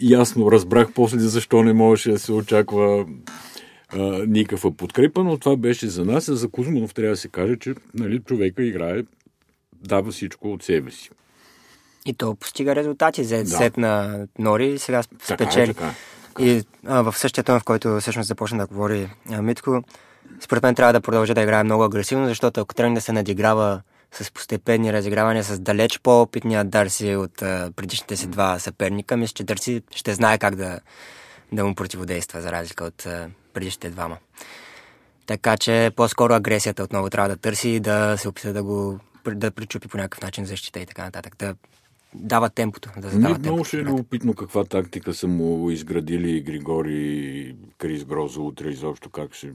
ясно 0.00 0.52
разбрах 0.52 0.92
после 0.94 1.18
защо 1.18 1.62
не 1.62 1.72
можеше 1.72 2.10
да 2.10 2.18
се 2.18 2.32
очаква 2.32 3.06
а, 3.88 3.98
никаква 4.26 4.72
подкрепа, 4.72 5.24
но 5.24 5.38
това 5.38 5.56
беше 5.56 5.88
за 5.88 6.04
нас. 6.04 6.28
А 6.28 6.36
за 6.36 6.48
Кузманов 6.48 6.94
трябва 6.94 7.10
да 7.10 7.16
се 7.16 7.28
каже, 7.28 7.56
че 7.56 7.74
нали, 7.94 8.20
човека 8.20 8.62
играе, 8.62 9.02
дава 9.72 10.12
всичко 10.12 10.52
от 10.52 10.62
себе 10.62 10.90
си. 10.90 11.10
И 12.06 12.14
то 12.14 12.34
постига 12.34 12.74
резултати. 12.74 13.24
за 13.24 13.36
да. 13.36 13.46
сет 13.46 13.76
на 13.76 14.26
Нори, 14.38 14.78
сега 14.78 15.02
спечели. 15.02 15.26
Така, 15.36 15.62
е, 15.62 15.66
така, 15.66 15.94
така. 16.28 16.44
И 16.44 16.64
а, 16.86 17.02
в 17.02 17.18
същия 17.18 17.44
тон, 17.44 17.60
в 17.60 17.64
който 17.64 18.00
всъщност 18.00 18.28
започна 18.28 18.58
да 18.58 18.66
говори 18.66 19.10
а, 19.30 19.42
Митко, 19.42 19.82
според 20.40 20.62
мен 20.62 20.74
трябва 20.74 20.92
да 20.92 21.00
продължа 21.00 21.34
да 21.34 21.42
играе 21.42 21.64
много 21.64 21.84
агресивно, 21.84 22.26
защото 22.26 22.60
ако 22.60 22.74
тръгне 22.74 22.94
да 22.94 23.00
се 23.00 23.12
надиграва 23.12 23.82
с 24.12 24.32
постепенни 24.32 24.92
разигравания 24.92 25.44
с 25.44 25.58
далеч 25.60 26.00
по-опитния 26.00 26.64
Дарси 26.64 27.16
от 27.16 27.42
а, 27.42 27.72
предишните 27.76 28.16
си 28.16 28.26
два 28.26 28.58
съперника, 28.58 29.16
мисля, 29.16 29.34
че 29.34 29.44
Дарси 29.44 29.82
ще 29.94 30.14
знае 30.14 30.38
как 30.38 30.54
да, 30.54 30.80
да 31.52 31.64
му 31.64 31.74
противодейства, 31.74 32.40
за 32.40 32.52
разлика 32.52 32.84
от 32.84 33.06
а, 33.06 33.28
предишните 33.52 33.90
двама. 33.90 34.16
Така 35.26 35.56
че 35.56 35.90
по-скоро 35.96 36.34
агресията 36.34 36.84
отново 36.84 37.10
трябва 37.10 37.28
да 37.28 37.36
търси 37.36 37.68
и 37.68 37.80
да 37.80 38.16
се 38.16 38.28
опита 38.28 38.52
да 38.52 38.62
го 38.62 38.98
да 39.34 39.50
причупи 39.50 39.88
по 39.88 39.96
някакъв 39.96 40.22
начин 40.22 40.44
защита 40.44 40.80
и 40.80 40.86
така 40.86 41.04
нататък. 41.04 41.36
Да 41.38 41.54
дава 42.14 42.50
темпото, 42.50 42.90
да 42.98 43.08
задава 43.08 43.34
темпото. 43.34 43.52
Много 43.52 43.64
ще 43.64 43.76
е 43.78 43.82
любопитно 43.82 44.34
каква 44.34 44.64
тактика 44.64 45.14
са 45.14 45.28
му 45.28 45.70
изградили 45.70 46.40
Григори 46.40 46.96
и 46.96 47.54
Крис 47.78 48.04
Грозо 48.04 48.42
утре 48.42 48.68
изобщо 48.68 49.10
как 49.10 49.34
ще, 49.34 49.52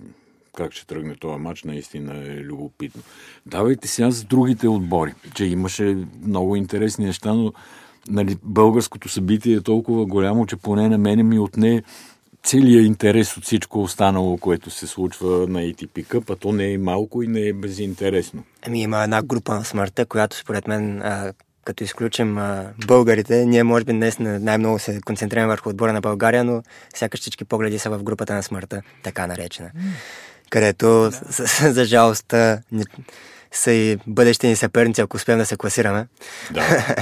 как 0.58 0.74
ще 0.74 0.88
тръгне 0.88 1.16
този 1.16 1.40
матч, 1.40 1.64
наистина 1.64 2.18
е 2.18 2.38
любопитно. 2.38 3.02
Давайте 3.46 3.88
сега 3.88 4.12
за 4.12 4.24
другите 4.24 4.68
отбори, 4.68 5.14
че 5.36 5.46
имаше 5.46 5.98
много 6.24 6.56
интересни 6.56 7.06
неща, 7.06 7.34
но 7.34 7.54
нали, 8.10 8.38
българското 8.44 9.10
събитие 9.10 9.56
е 9.56 9.62
толкова 9.62 10.06
голямо, 10.06 10.46
че 10.46 10.56
поне 10.56 10.90
на 10.90 10.98
мене 10.98 11.24
ми 11.24 11.40
отне 11.40 11.84
целият 12.44 12.86
интерес 12.86 13.38
от 13.38 13.44
всичко 13.44 13.82
останало, 13.82 14.38
което 14.38 14.70
се 14.70 14.88
случва 14.88 15.28
на 15.28 15.60
ATP 15.60 16.06
Cup, 16.06 16.34
а 16.34 16.36
то 16.36 16.52
не 16.52 16.74
е 16.74 16.78
малко 16.78 17.24
и 17.24 17.28
не 17.28 17.48
е 17.48 17.54
безинтересно. 17.54 18.44
Ами 18.68 18.82
има 18.82 19.04
една 19.04 19.22
група 19.22 19.54
на 19.54 19.66
смъртта, 19.66 20.06
която 20.06 20.38
според 20.38 20.68
мен, 20.68 21.02
а, 21.02 21.34
като 21.66 21.84
изключим 21.84 22.38
а, 22.38 22.66
българите, 22.88 23.46
ние 23.46 23.64
може 23.64 23.86
би 23.86 23.92
днес 23.92 24.20
най-много 24.20 24.80
се 24.80 25.02
концентрираме 25.06 25.48
върху 25.48 25.70
отбора 25.70 25.94
на 25.94 26.02
България, 26.02 26.44
но 26.44 26.64
сякаш 26.96 27.20
всички 27.20 27.46
погледи 27.46 27.80
са 27.80 27.90
в 27.90 28.04
групата 28.04 28.34
на 28.34 28.44
смъртта, 28.44 28.82
така 29.04 29.28
наречена. 29.28 29.70
Mm. 29.70 29.80
Където, 30.50 30.86
да. 30.86 31.72
за 31.72 31.86
жалост, 31.86 32.34
са 33.54 33.72
и 33.72 33.98
бъдещи 34.08 34.48
ни 34.48 34.56
съперници, 34.56 35.02
ако 35.02 35.18
успеем 35.18 35.40
да 35.40 35.46
се 35.46 35.58
класираме, 35.58 36.08
да. 36.52 36.86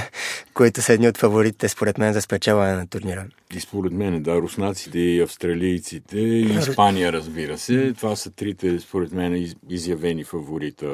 които 0.62 0.82
са 0.82 0.92
едни 0.92 1.08
от 1.08 1.18
фаворитите, 1.18 1.68
според 1.68 1.98
мен, 1.98 2.12
за 2.12 2.22
спечелване 2.22 2.72
на 2.72 2.86
турнира. 2.86 3.24
И 3.54 3.60
според 3.60 3.92
мен, 3.92 4.22
да, 4.22 4.36
руснаците 4.36 4.98
и 4.98 5.20
австралийците 5.20 6.18
и 6.18 6.58
Испания, 6.58 7.12
разбира 7.12 7.58
се. 7.58 7.92
Това 7.96 8.16
са 8.16 8.30
трите, 8.30 8.80
според 8.80 9.12
мен, 9.12 9.52
изявени 9.68 10.24
фаворита 10.24 10.86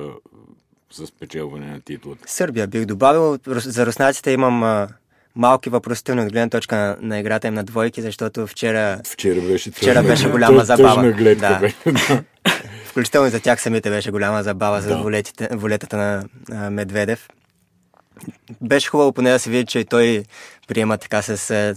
за 0.95 1.07
спечелване 1.07 1.67
на 1.67 1.81
титлата. 1.81 2.25
Сърбия 2.27 2.67
бих 2.67 2.85
добавил. 2.85 3.39
За 3.47 3.87
руснаците 3.87 4.31
имам 4.31 4.63
а, 4.63 4.89
малки 5.37 5.71
въпросителни 5.71 6.23
от 6.23 6.33
гледна 6.33 6.49
точка 6.49 6.77
на, 6.77 6.97
на 7.01 7.19
играта 7.19 7.49
им 7.49 7.55
на 7.55 7.65
двойки, 7.65 8.03
защото 8.03 8.47
вчера, 8.47 9.01
вчера 9.05 9.41
беше, 9.41 9.71
вчера 9.71 10.03
беше 10.03 10.31
голяма 10.31 10.65
забава. 10.65 11.13
Гледка, 11.13 11.71
да. 11.87 12.23
Включително 12.85 13.31
за 13.31 13.41
тях 13.41 13.61
самите 13.61 13.91
беше 13.91 14.11
голяма 14.11 14.43
забава 14.43 14.77
да. 14.77 14.83
за 14.83 14.97
волетите, 14.97 15.49
волетата 15.53 15.97
на 15.97 16.25
а, 16.53 16.71
Медведев. 16.71 17.29
Беше 18.61 18.89
хубаво 18.89 19.13
поне 19.13 19.31
да 19.31 19.39
се 19.39 19.51
види, 19.51 19.67
че 19.67 19.79
и 19.79 19.85
той 19.85 20.25
приема 20.69 20.99
така 20.99 21.23
с 21.23 21.51
а, 21.51 21.75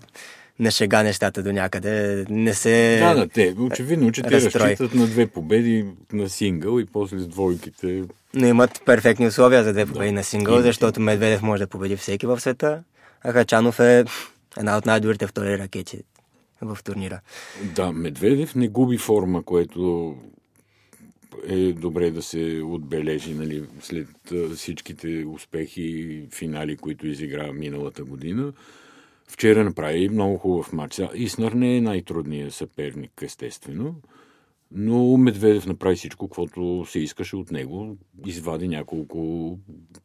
на 0.59 0.71
шега 0.71 1.03
нещата 1.03 1.43
до 1.43 1.51
някъде. 1.51 2.25
Не 2.29 2.53
се... 2.53 2.99
Да, 2.99 3.13
да, 3.13 3.27
те. 3.27 3.55
Очевидно, 3.59 4.11
че 4.11 4.21
те 4.21 4.41
разчитат 4.41 4.93
на 4.93 5.05
две 5.05 5.27
победи 5.27 5.85
на 6.13 6.29
сингъл 6.29 6.79
и 6.79 6.85
после 6.85 7.19
с 7.19 7.27
двойките. 7.27 8.03
Но 8.33 8.47
имат 8.47 8.81
перфектни 8.85 9.27
условия 9.27 9.63
за 9.63 9.73
две 9.73 9.85
победи 9.85 10.11
на 10.11 10.23
сингъл, 10.23 10.53
Имат. 10.53 10.63
защото 10.65 10.99
Медведев 10.99 11.41
може 11.41 11.63
да 11.63 11.67
победи 11.67 11.97
всеки 11.97 12.25
в 12.25 12.39
света, 12.39 12.83
а 13.23 13.31
Хачанов 13.31 13.79
е 13.79 14.05
една 14.57 14.77
от 14.77 14.85
най-добрите 14.85 15.27
втори 15.27 15.57
ракети 15.57 15.99
в 16.61 16.77
турнира. 16.83 17.19
Да, 17.63 17.91
Медведев 17.91 18.55
не 18.55 18.67
губи 18.67 18.97
форма, 18.97 19.43
което 19.43 20.15
е 21.47 21.73
добре 21.73 22.11
да 22.11 22.21
се 22.21 22.61
отбележи 22.65 23.33
нали, 23.33 23.63
след 23.79 24.07
всичките 24.55 25.25
успехи 25.27 25.81
и 25.81 26.27
финали, 26.31 26.77
които 26.77 27.07
изигра 27.07 27.53
миналата 27.53 28.03
година. 28.03 28.53
Вчера 29.27 29.63
направи 29.63 30.09
много 30.09 30.37
хубав 30.37 30.73
матч. 30.73 31.01
Иснар 31.15 31.51
не 31.51 31.77
е 31.77 31.81
най-трудният 31.81 32.53
съперник, 32.53 33.21
естествено, 33.21 33.95
но 34.71 35.17
Медведев 35.17 35.65
направи 35.65 35.95
всичко, 35.95 36.27
което 36.27 36.85
се 36.87 36.99
искаше 36.99 37.35
от 37.35 37.51
него. 37.51 37.97
Извади 38.25 38.67
няколко 38.67 39.59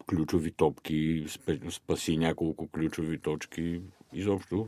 ключови 0.06 0.50
топки, 0.50 1.26
спаси 1.71 2.16
няколко 2.16 2.68
ключови 2.68 3.18
точки. 3.18 3.80
Изобщо 4.14 4.66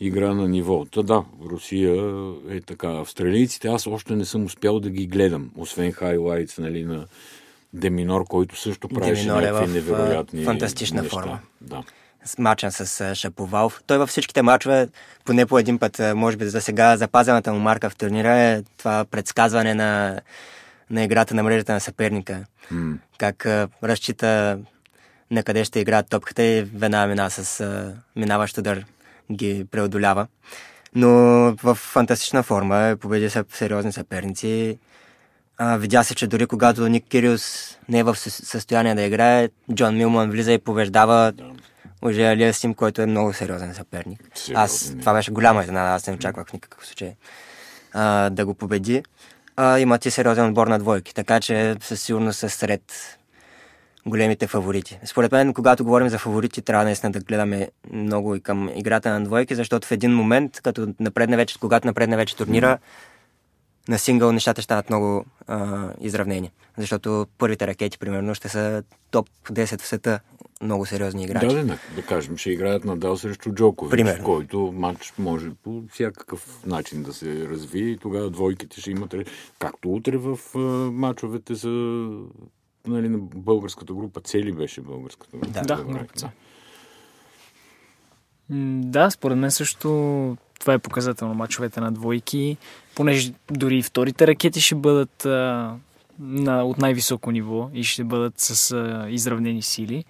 игра 0.00 0.34
на 0.34 0.48
ниво. 0.48 0.84
Та 0.84 1.02
да, 1.02 1.24
Русия 1.44 2.22
е 2.50 2.60
така. 2.60 2.88
Австралийците 2.88 3.68
аз 3.68 3.86
още 3.86 4.16
не 4.16 4.24
съм 4.24 4.44
успял 4.44 4.80
да 4.80 4.90
ги 4.90 5.06
гледам, 5.06 5.50
освен 5.56 5.92
хайлайтс 5.92 6.58
нали, 6.58 6.84
на 6.84 7.06
Деминор, 7.72 8.24
който 8.28 8.56
също 8.56 8.88
правеше 8.88 9.22
Деминор 9.22 9.42
е 9.42 9.50
някакви 9.50 9.66
в, 9.66 9.74
невероятни 9.74 10.44
фантастична 10.44 11.02
неща. 11.02 11.16
форма. 11.16 11.38
Да. 11.60 11.82
с 12.24 12.38
мача 12.38 12.70
с 12.70 13.14
Шаповалов. 13.14 13.82
Той 13.86 13.98
във 13.98 14.08
всичките 14.08 14.42
мачове, 14.42 14.88
поне 15.24 15.46
по 15.46 15.58
един 15.58 15.78
път, 15.78 16.00
може 16.14 16.36
би 16.36 16.44
за 16.44 16.60
сега, 16.60 16.96
запазената 16.96 17.52
му 17.52 17.58
марка 17.58 17.90
в 17.90 17.96
турнира 17.96 18.38
е 18.38 18.62
това 18.78 19.04
предсказване 19.10 19.74
на, 19.74 20.20
на 20.90 21.04
играта 21.04 21.34
на 21.34 21.42
мрежата 21.42 21.72
на 21.72 21.80
съперника. 21.80 22.44
М. 22.70 22.98
Как 23.18 23.46
разчита 23.82 24.58
на 25.30 25.42
къде 25.42 25.64
ще 25.64 25.80
играят 25.80 26.08
топката 26.08 26.42
и 26.42 26.62
веднага 26.62 27.08
мина 27.08 27.30
с 27.30 27.94
минаващ 28.16 28.58
удар 28.58 28.84
ги 29.32 29.66
преодолява. 29.70 30.26
Но 30.94 31.08
в 31.62 31.74
фантастична 31.74 32.42
форма 32.42 32.78
е, 32.78 32.96
победи 32.96 33.30
са 33.30 33.44
сериозни 33.52 33.92
съперници. 33.92 34.78
А, 35.58 35.76
видя 35.76 36.02
се, 36.02 36.14
че 36.14 36.26
дори 36.26 36.46
когато 36.46 36.88
Ник 36.88 37.04
Кириус 37.08 37.76
не 37.88 37.98
е 37.98 38.02
в 38.02 38.16
със- 38.16 38.46
състояние 38.46 38.94
да 38.94 39.02
играе, 39.02 39.48
Джон 39.74 39.96
Милман 39.96 40.30
влиза 40.30 40.52
и 40.52 40.58
побеждава 40.58 41.32
уже 42.02 42.22
Алия 42.22 42.54
Сим, 42.54 42.74
който 42.74 43.02
е 43.02 43.06
много 43.06 43.32
сериозен 43.32 43.74
съперник. 43.74 44.20
Сериозен 44.34 44.64
аз, 44.64 44.90
е. 44.90 44.98
това 44.98 45.14
беше 45.14 45.30
голяма 45.30 45.62
изненада, 45.62 45.94
аз 45.94 46.06
не 46.06 46.12
очаквах 46.12 46.48
в 46.48 46.52
никакъв 46.52 46.86
случай 46.86 47.14
а, 47.92 48.30
да 48.30 48.46
го 48.46 48.54
победи. 48.54 49.02
А, 49.56 49.78
имат 49.78 50.06
и 50.06 50.10
сериозен 50.10 50.46
отбор 50.46 50.66
на 50.66 50.78
двойки, 50.78 51.14
така 51.14 51.40
че 51.40 51.76
със 51.80 52.02
сигурност 52.02 52.38
са 52.38 52.48
сред 52.50 52.82
големите 54.06 54.46
фаворити. 54.46 54.98
Според 55.04 55.32
мен, 55.32 55.54
когато 55.54 55.84
говорим 55.84 56.08
за 56.08 56.18
фаворити, 56.18 56.62
трябва 56.62 56.84
наистина 56.84 57.12
да 57.12 57.20
гледаме 57.20 57.68
много 57.92 58.34
и 58.34 58.40
към 58.40 58.70
играта 58.74 59.10
на 59.10 59.24
двойки, 59.24 59.54
защото 59.54 59.88
в 59.88 59.92
един 59.92 60.14
момент, 60.14 60.60
като 60.60 60.94
напредне 61.00 61.36
вече, 61.36 61.58
когато 61.60 61.86
напредне 61.86 62.16
вече 62.16 62.36
турнира, 62.36 62.78
на 63.88 63.98
сингъл 63.98 64.32
нещата 64.32 64.62
ще 64.62 64.64
станат 64.64 64.90
много 64.90 65.24
а, 65.46 65.88
изравнени. 66.00 66.50
Защото 66.78 67.26
първите 67.38 67.66
ракети, 67.66 67.98
примерно, 67.98 68.34
ще 68.34 68.48
са 68.48 68.82
топ 69.10 69.28
10 69.50 69.80
в 69.80 69.86
света. 69.86 70.20
Много 70.62 70.86
сериозни 70.86 71.24
играчи. 71.24 71.46
Да, 71.46 71.64
да, 71.64 71.78
да, 71.96 72.02
кажем, 72.02 72.36
ще 72.36 72.50
играят 72.50 72.84
Надал 72.84 73.16
срещу 73.16 73.52
Джокович, 73.52 73.90
Примерно. 73.90 74.24
който 74.24 74.72
матч 74.76 75.12
може 75.18 75.50
по 75.64 75.82
всякакъв 75.92 76.66
начин 76.66 77.02
да 77.02 77.12
се 77.12 77.48
развие 77.48 77.84
и 77.84 77.98
тогава 77.98 78.30
двойките 78.30 78.80
ще 78.80 78.90
имат... 78.90 79.14
Както 79.58 79.92
утре 79.92 80.16
в 80.16 80.38
а, 80.54 80.58
матчовете 80.90 81.54
за 81.54 82.08
нали, 82.86 83.08
на 83.08 83.18
българската 83.18 83.94
група. 83.94 84.20
Цели 84.20 84.52
беше 84.52 84.80
българската 84.80 85.36
група. 85.36 85.52
Да, 85.52 85.76
Да, 85.76 85.84
групата. 85.84 86.30
Да, 88.50 89.10
според 89.10 89.38
мен 89.38 89.50
също 89.50 89.88
това 90.60 90.72
е 90.72 90.78
показателно 90.78 91.34
мачовете 91.34 91.80
на 91.80 91.92
двойки, 91.92 92.56
понеже 92.94 93.32
дори 93.50 93.78
и 93.78 93.82
вторите 93.82 94.26
ракети 94.26 94.60
ще 94.60 94.74
бъдат 94.74 95.24
а, 95.26 95.74
на, 96.18 96.64
от 96.64 96.78
най-високо 96.78 97.30
ниво 97.30 97.70
и 97.74 97.84
ще 97.84 98.04
бъдат 98.04 98.34
с 98.36 98.72
а, 98.72 99.06
изравнени 99.10 99.62
сили. 99.62 100.04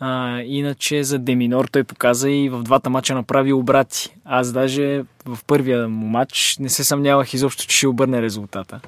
А, 0.00 0.40
иначе 0.40 1.04
за 1.04 1.18
Деминор 1.18 1.64
той 1.64 1.84
показа 1.84 2.30
и 2.30 2.48
в 2.48 2.62
двата 2.62 2.90
мача 2.90 3.14
направи 3.14 3.52
обрати. 3.52 4.16
Аз 4.24 4.52
даже 4.52 5.04
в 5.24 5.38
първия 5.46 5.88
му 5.88 6.06
матч 6.06 6.56
не 6.60 6.68
се 6.68 6.84
съмнявах 6.84 7.34
изобщо, 7.34 7.66
че 7.66 7.76
ще 7.76 7.86
обърне 7.86 8.22
резултата. 8.22 8.80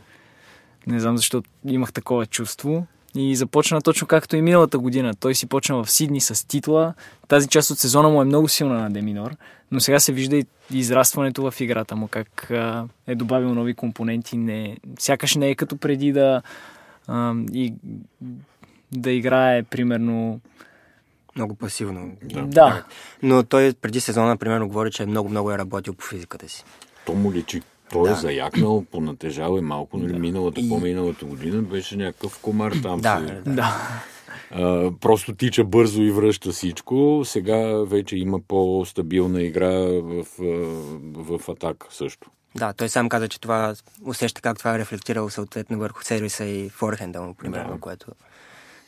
Не 0.87 1.00
знам 1.00 1.16
защо 1.16 1.42
имах 1.64 1.92
такова 1.92 2.26
чувство. 2.26 2.87
И 3.16 3.37
започна 3.37 3.81
точно 3.83 4.07
както 4.07 4.37
и 4.37 4.42
миналата 4.42 4.79
година. 4.79 5.14
Той 5.14 5.35
си 5.35 5.47
почна 5.47 5.85
в 5.85 5.90
Сидни 5.90 6.21
с 6.21 6.49
титла. 6.49 6.94
Тази 7.29 7.49
част 7.49 7.71
от 7.71 7.79
сезона 7.79 8.09
му 8.09 8.23
е 8.23 8.25
много 8.25 8.49
силна 8.49 8.79
на 8.79 8.90
Деминор, 8.90 9.37
но 9.71 9.81
сега 9.81 10.01
се 10.01 10.12
вижда 10.12 10.37
и 10.37 10.47
израстването 10.73 11.51
в 11.51 11.61
играта 11.61 11.97
му, 11.97 12.09
как 12.09 12.51
а, 12.51 12.85
е 13.07 13.14
добавил 13.14 13.55
нови 13.55 13.75
компоненти. 13.75 14.37
Не, 14.37 14.77
сякаш 14.99 15.35
не 15.35 15.49
е 15.49 15.55
като 15.55 15.77
преди 15.77 16.12
да, 16.12 16.42
а, 17.07 17.35
и, 17.53 17.75
да 18.92 19.11
играе, 19.11 19.62
примерно... 19.62 20.40
Много 21.37 21.55
пасивно. 21.55 22.12
Да. 22.23 22.42
Да, 22.42 22.85
Но 23.23 23.42
той 23.42 23.75
преди 23.83 24.01
сезона, 24.01 24.37
примерно, 24.37 24.68
говори, 24.68 24.90
че 24.90 25.07
много-много 25.07 25.53
е 25.53 25.59
работил 25.59 25.94
по 25.94 26.05
физиката 26.05 26.49
си. 26.49 26.64
То 27.07 27.14
му 27.14 27.33
личи. 27.33 27.62
Той 27.92 28.09
е 28.09 28.12
Да. 28.12 28.18
заякнал, 28.18 28.85
понатежал 28.90 29.59
е 29.59 29.62
малко, 29.62 29.98
нали, 29.98 30.18
миналата, 30.18 30.61
И- 30.61 30.68
по-миналата 30.68 31.24
година 31.24 31.62
беше 31.62 31.96
някакъв 31.96 32.38
комар 32.38 32.72
там. 32.83 33.01
Да, 33.01 33.22
се, 33.27 33.35
да. 33.35 33.51
да. 33.53 33.77
а, 34.51 34.90
просто 35.01 35.35
тича 35.35 35.64
бързо 35.64 36.03
и 36.03 36.11
връща 36.11 36.53
всичко. 36.53 37.22
Сега 37.24 37.57
вече 37.85 38.16
има 38.16 38.40
по-стабилна 38.40 39.42
игра 39.42 39.70
в, 40.03 40.24
а, 40.40 40.44
в 41.14 41.48
атака 41.48 41.87
също. 41.90 42.31
Да, 42.55 42.72
той 42.72 42.88
сам 42.88 43.09
каза, 43.09 43.29
че 43.29 43.40
това 43.40 43.74
усеща 44.05 44.40
как 44.40 44.59
това 44.59 44.74
е 44.74 44.79
рефлектирало 44.79 45.31
съответно 45.31 45.79
върху 45.79 46.03
сервиса 46.05 46.44
и 46.44 46.68
форхенда 46.68 47.20
му, 47.22 47.35
примерно, 47.35 47.74
Да. 47.74 47.81
което 47.81 48.07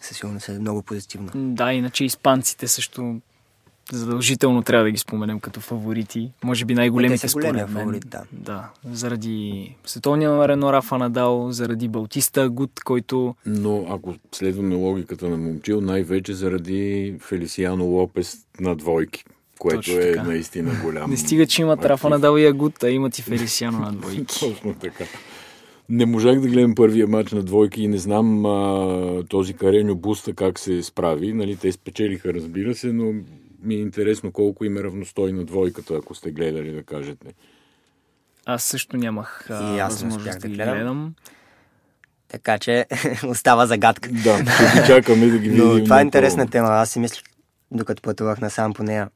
със 0.01 0.17
сигурност 0.17 0.49
е 0.49 0.53
много 0.53 0.83
позитивно. 0.83 1.31
Да, 1.35 1.73
иначе 1.73 2.05
испанците 2.05 2.69
също 2.69 3.21
задължително 3.93 4.63
трябва 4.63 4.85
да 4.85 4.91
ги 4.91 4.99
споменем 4.99 5.41
като 5.41 5.61
фаворити. 5.61 6.31
Може 6.45 6.65
би 6.65 6.75
най-големите 6.75 7.29
според 7.29 7.53
мен. 7.53 7.69
фаворит, 7.69 8.09
да. 8.09 8.23
да. 8.33 8.69
Заради 8.93 9.75
световния 9.87 10.31
номер 10.31 10.49
едно 10.49 10.73
Рафа 10.73 10.99
Надал, 10.99 11.53
заради 11.53 11.89
Балтиста 11.89 12.51
Гуд, 12.51 12.81
който 12.85 13.35
Но 13.47 13.87
ако 13.91 14.15
следваме 14.33 14.75
логиката 14.75 15.29
на 15.29 15.37
Момчил, 15.37 15.81
най-вече 15.81 16.35
заради 16.35 17.15
Фелисиано 17.21 17.85
Лопес 17.85 18.39
на 18.61 18.77
двойки, 18.77 19.25
което 19.59 19.81
Точно 19.81 19.99
е 19.99 20.13
така. 20.13 20.23
наистина 20.23 20.73
голям. 20.85 21.11
не 21.11 21.17
стига, 21.17 21.47
че 21.47 21.63
имат. 21.63 21.85
Рафа 21.85 22.09
Надал 22.09 22.39
и 22.39 22.47
Агут, 22.47 22.83
а 22.83 22.91
имат 22.91 23.19
и 23.19 23.23
Фелисиано 23.23 23.79
на 23.79 23.93
двойки. 23.93 24.25
Точно 24.41 24.75
така. 24.75 25.05
Не 25.89 26.07
можах 26.07 26.41
да 26.41 26.49
гледам 26.49 26.75
първия 26.75 27.07
матч 27.07 27.33
на 27.33 27.43
двойки 27.43 27.83
и 27.83 27.89
не 27.89 27.99
знам 27.99 28.47
а, 28.47 29.25
този 29.29 29.55
Кареньо 29.55 29.95
Буста 29.95 30.35
как 30.35 30.59
се 30.59 30.83
справи. 30.83 31.33
Нали, 31.33 31.57
те 31.57 31.73
спечелиха, 31.73 32.35
разбира 32.35 32.75
се, 32.75 32.93
но 32.93 33.13
ми 33.63 33.75
е 33.75 33.79
интересно 33.79 34.33
колко 34.33 34.65
им 34.65 34.77
е 34.77 34.83
равностойна 34.83 35.45
двойката, 35.45 35.95
ако 35.95 36.15
сте 36.15 36.31
гледали 36.31 36.73
да 36.73 36.83
кажете. 36.83 37.27
Аз 38.47 38.63
също 38.63 38.97
нямах 38.97 39.47
а, 39.51 39.77
И 39.77 39.81
аз 39.81 39.93
възможност 39.93 40.41
да 40.41 40.49
ги 40.49 40.55
гледам. 40.55 40.75
гледам. 40.75 41.15
Така 42.29 42.59
че 42.59 42.87
остава 43.27 43.67
загадка. 43.67 44.09
Да, 44.13 44.37
ще 44.37 44.81
ги 44.81 44.87
чакаме 44.87 45.27
да 45.27 45.39
ги 45.39 45.49
видим. 45.49 45.69
Но 45.69 45.85
това 45.85 45.97
е 45.97 45.99
на 45.99 46.07
интересна 46.07 46.45
по- 46.45 46.51
тема. 46.51 46.69
Аз 46.69 46.91
си 46.91 46.99
мисля, 46.99 47.23
докато 47.71 48.03
пътувах 48.03 48.41
насам 48.41 48.75
по 48.75 48.83
нея. 48.83 49.09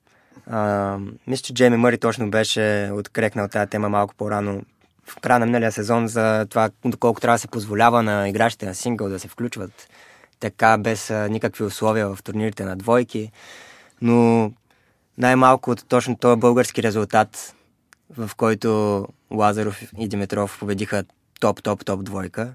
А, 0.47 0.99
мисля, 1.27 1.43
че 1.43 1.55
Джейми 1.55 1.77
Мъри 1.77 1.99
точно 1.99 2.31
беше 2.31 2.91
открекнал 2.93 3.49
тази 3.49 3.71
тема 3.71 3.89
малко 3.89 4.15
по-рано 4.15 4.63
в 5.07 5.17
края 5.17 5.39
на 5.39 5.47
миналия 5.47 5.73
сезон 5.73 6.09
за 6.09 6.47
това 6.51 6.71
доколко 6.85 7.21
трябва 7.21 7.35
да 7.35 7.39
се 7.39 7.49
позволява 7.49 8.03
на 8.03 8.29
играчите 8.29 8.67
на 8.67 8.75
сингъл 8.75 9.09
да 9.09 9.19
се 9.19 9.29
включват 9.29 9.89
така 10.41 10.79
без 10.79 11.11
а, 11.11 11.29
никакви 11.29 11.65
условия 11.65 12.09
в 12.09 12.23
турнирите 12.23 12.65
на 12.65 12.77
двойки. 12.77 13.31
Но 14.03 14.53
най-малко 15.19 15.71
от 15.71 15.89
точно 15.89 16.17
този 16.17 16.41
български 16.41 16.83
резултат, 16.83 17.55
в 18.17 18.31
който 18.37 19.07
Лазаров 19.31 19.83
и 19.99 20.09
Димитров 20.09 20.59
победиха 20.59 21.05
топ, 21.41 21.63
топ, 21.63 21.85
топ 21.85 22.05
двойка, 22.05 22.55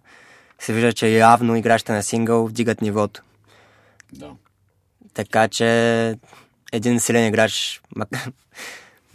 се 0.60 0.74
вижда, 0.74 0.94
че 0.94 1.08
явно 1.08 1.56
играчите 1.56 1.92
на 1.92 2.04
сингъл 2.04 2.48
вдигат 2.48 2.82
нивото. 2.82 3.24
Да. 4.14 4.32
Така 5.14 5.48
че 5.48 6.16
един 6.72 7.00
силен 7.00 7.28
играч, 7.28 7.82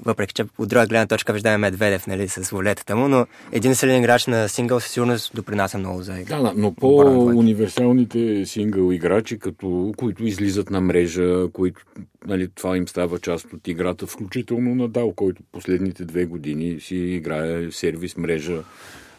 въпреки 0.05 0.35
че 0.35 0.45
от 0.59 0.69
друга 0.69 0.87
гледна 0.87 1.07
точка 1.07 1.33
виждаме 1.33 1.59
Медведев 1.59 2.07
нали, 2.07 2.29
с 2.29 2.51
волетата 2.51 2.97
му, 2.97 3.09
но 3.09 3.27
един 3.53 3.75
силен 3.75 3.99
играч 4.03 4.27
на 4.27 4.49
сингъл 4.49 4.81
със 4.81 4.93
сигурност 4.93 5.33
допринася 5.35 5.79
много 5.79 6.03
за 6.03 6.13
Да, 6.29 6.43
да, 6.43 6.53
но 6.57 6.75
по-универсалните 6.75 8.47
сингъл 8.47 8.93
играчи, 8.93 9.39
като, 9.39 9.93
които 9.97 10.27
излизат 10.27 10.71
на 10.71 10.81
мрежа, 10.81 11.49
които, 11.53 11.81
нали, 12.27 12.49
това 12.55 12.77
им 12.77 12.89
става 12.89 13.19
част 13.19 13.53
от 13.53 13.69
играта, 13.69 14.07
включително 14.07 14.75
на 14.75 14.89
Дал, 14.89 15.13
който 15.13 15.43
последните 15.53 16.05
две 16.05 16.25
години 16.25 16.81
си 16.81 16.97
играе 16.97 17.71
сервис 17.71 18.17
мрежа, 18.17 18.63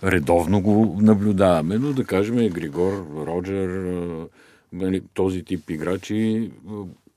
редовно 0.04 0.62
го 0.62 0.98
наблюдаваме, 1.02 1.78
но 1.78 1.94
да 1.94 2.04
кажем 2.04 2.50
Григор, 2.50 3.06
Роджер, 3.28 3.94
нали, 4.74 5.02
този 5.14 5.44
тип 5.44 5.70
играчи 5.70 6.52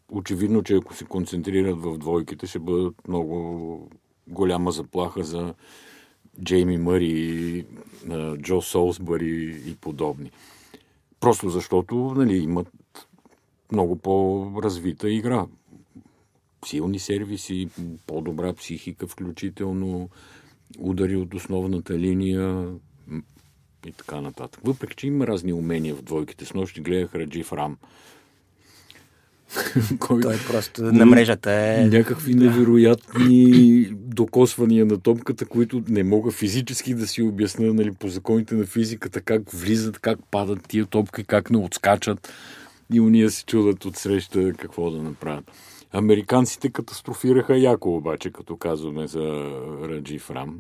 очевидно, 0.09 0.62
че 0.62 0.75
ако 0.75 0.94
се 0.94 1.05
концентрират 1.05 1.83
в 1.83 1.99
двойките, 1.99 2.47
ще 2.47 2.59
бъдат 2.59 3.09
много 3.09 3.90
голяма 4.29 4.73
заплаха 4.73 5.25
за 5.25 5.55
Джейми 6.44 6.79
Мъри, 6.79 7.66
Джо 8.37 8.62
Солсбъри 8.62 9.62
и 9.66 9.75
подобни. 9.75 10.31
Просто 11.21 11.51
защото 11.51 11.94
нали, 11.94 12.37
имат 12.37 12.68
много 13.73 13.97
по-развита 13.97 15.11
игра. 15.11 15.47
Силни 16.66 16.99
сервиси, 16.99 17.68
по-добра 18.07 18.53
психика, 18.53 19.07
включително 19.07 20.09
удари 20.79 21.16
от 21.16 21.35
основната 21.35 21.99
линия 21.99 22.73
и 23.87 23.92
така 23.92 24.21
нататък. 24.21 24.61
Въпреки, 24.64 24.97
че 24.97 25.07
има 25.07 25.27
разни 25.27 25.53
умения 25.53 25.94
в 25.94 26.03
двойките. 26.03 26.44
С 26.44 26.55
нощи 26.55 26.81
гледах 26.81 27.14
Раджив 27.14 27.53
Рам 27.53 27.77
Кой... 29.99 30.21
Той 30.21 30.37
просто 30.49 30.83
на 30.83 31.07
мрежата 31.07 31.53
е... 31.53 31.85
Някакви 31.85 32.35
невероятни 32.35 33.85
докосвания 33.93 34.87
на 34.87 35.01
топката, 35.01 35.47
които 35.47 35.83
не 35.89 36.03
мога 36.03 36.31
физически 36.31 36.95
да 36.95 37.07
си 37.07 37.23
обясня 37.23 37.75
нали, 37.75 37.93
по 37.93 38.09
законите 38.09 38.55
на 38.55 38.67
физиката, 38.67 39.21
как 39.21 39.43
влизат, 39.53 39.99
как 39.99 40.19
падат 40.31 40.69
тия 40.69 40.87
топки, 40.87 41.25
как 41.25 41.51
не 41.51 41.59
отскачат. 41.59 42.33
И 42.93 43.01
уния 43.01 43.31
се 43.31 43.45
чудат 43.45 43.85
от 43.85 43.97
среща 43.97 44.53
какво 44.53 44.91
да 44.91 45.03
направят. 45.03 45.51
Американците 45.93 46.71
катастрофираха 46.71 47.57
яко 47.57 47.97
обаче, 47.97 48.33
като 48.33 48.57
казваме 48.57 49.07
за 49.07 49.51
Раджив 49.83 50.31
Рам. 50.31 50.59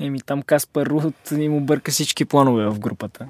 Еми 0.00 0.20
там 0.20 0.42
Каспар 0.42 0.86
Рут 0.86 1.30
ни 1.32 1.48
му 1.48 1.60
бърка 1.60 1.90
всички 1.90 2.24
планове 2.24 2.66
в 2.66 2.78
групата. 2.78 3.28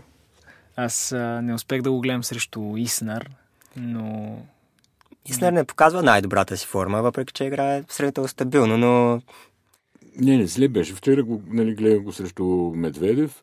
Аз 0.77 1.13
а, 1.13 1.43
не 1.43 1.55
успех 1.55 1.83
да 1.83 1.91
го 1.91 2.01
гледам 2.01 2.25
срещу 2.25 2.77
Иснар, 2.77 3.31
но... 3.77 4.37
Иснар 5.27 5.53
не 5.53 5.65
показва 5.65 6.03
най-добрата 6.03 6.57
си 6.57 6.67
форма, 6.67 7.03
въпреки 7.03 7.33
че 7.33 7.45
играе 7.45 7.85
сравнително 7.89 8.29
стабилно, 8.29 8.79
но... 8.79 9.23
Не, 10.17 10.37
не, 10.37 10.47
зле 10.47 10.69
беше. 10.69 10.95
Вчера 10.95 11.23
го, 11.23 11.43
нали, 11.47 11.75
гледах 11.75 12.03
го 12.03 12.13
срещу 12.13 12.45
Медведев. 12.75 13.43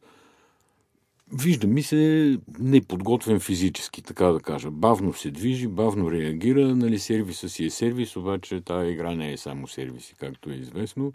Вижда 1.33 1.67
ми 1.67 1.83
се 1.83 2.37
неподготвен 2.59 3.39
физически, 3.39 4.01
така 4.01 4.25
да 4.25 4.39
кажа. 4.39 4.71
Бавно 4.71 5.13
се 5.13 5.31
движи, 5.31 5.67
бавно 5.67 6.11
реагира, 6.11 6.75
нали, 6.75 6.99
сервиса 6.99 7.49
си 7.49 7.65
е 7.65 7.69
сервис, 7.69 8.15
обаче 8.15 8.61
тази 8.61 8.91
игра 8.91 9.15
не 9.15 9.33
е 9.33 9.37
само 9.37 9.67
сервиси, 9.67 10.15
както 10.19 10.49
е 10.49 10.53
известно. 10.53 11.13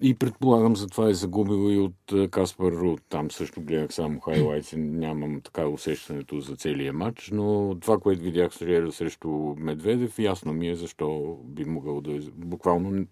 И 0.00 0.14
предполагам, 0.14 0.76
затова 0.76 1.08
е 1.08 1.14
загубил 1.14 1.72
и 1.72 1.78
от 1.78 2.30
Каспар 2.30 2.72
Рут. 2.72 3.00
Там 3.08 3.30
също 3.30 3.60
гледах 3.60 3.92
само 3.92 4.20
хайлайтс, 4.20 4.72
нямам 4.76 5.40
така 5.44 5.66
усещането 5.66 6.40
за 6.40 6.56
целия 6.56 6.92
матч, 6.92 7.30
но 7.32 7.76
това, 7.80 7.98
което 7.98 8.22
видях 8.22 8.54
срещу 8.54 9.28
Медведев, 9.58 10.18
ясно 10.18 10.52
ми 10.52 10.68
е 10.68 10.76
защо 10.76 11.38
би 11.44 11.64
могъл 11.64 12.00
да 12.00 12.12
е 12.12 12.20
буквално 12.34 13.06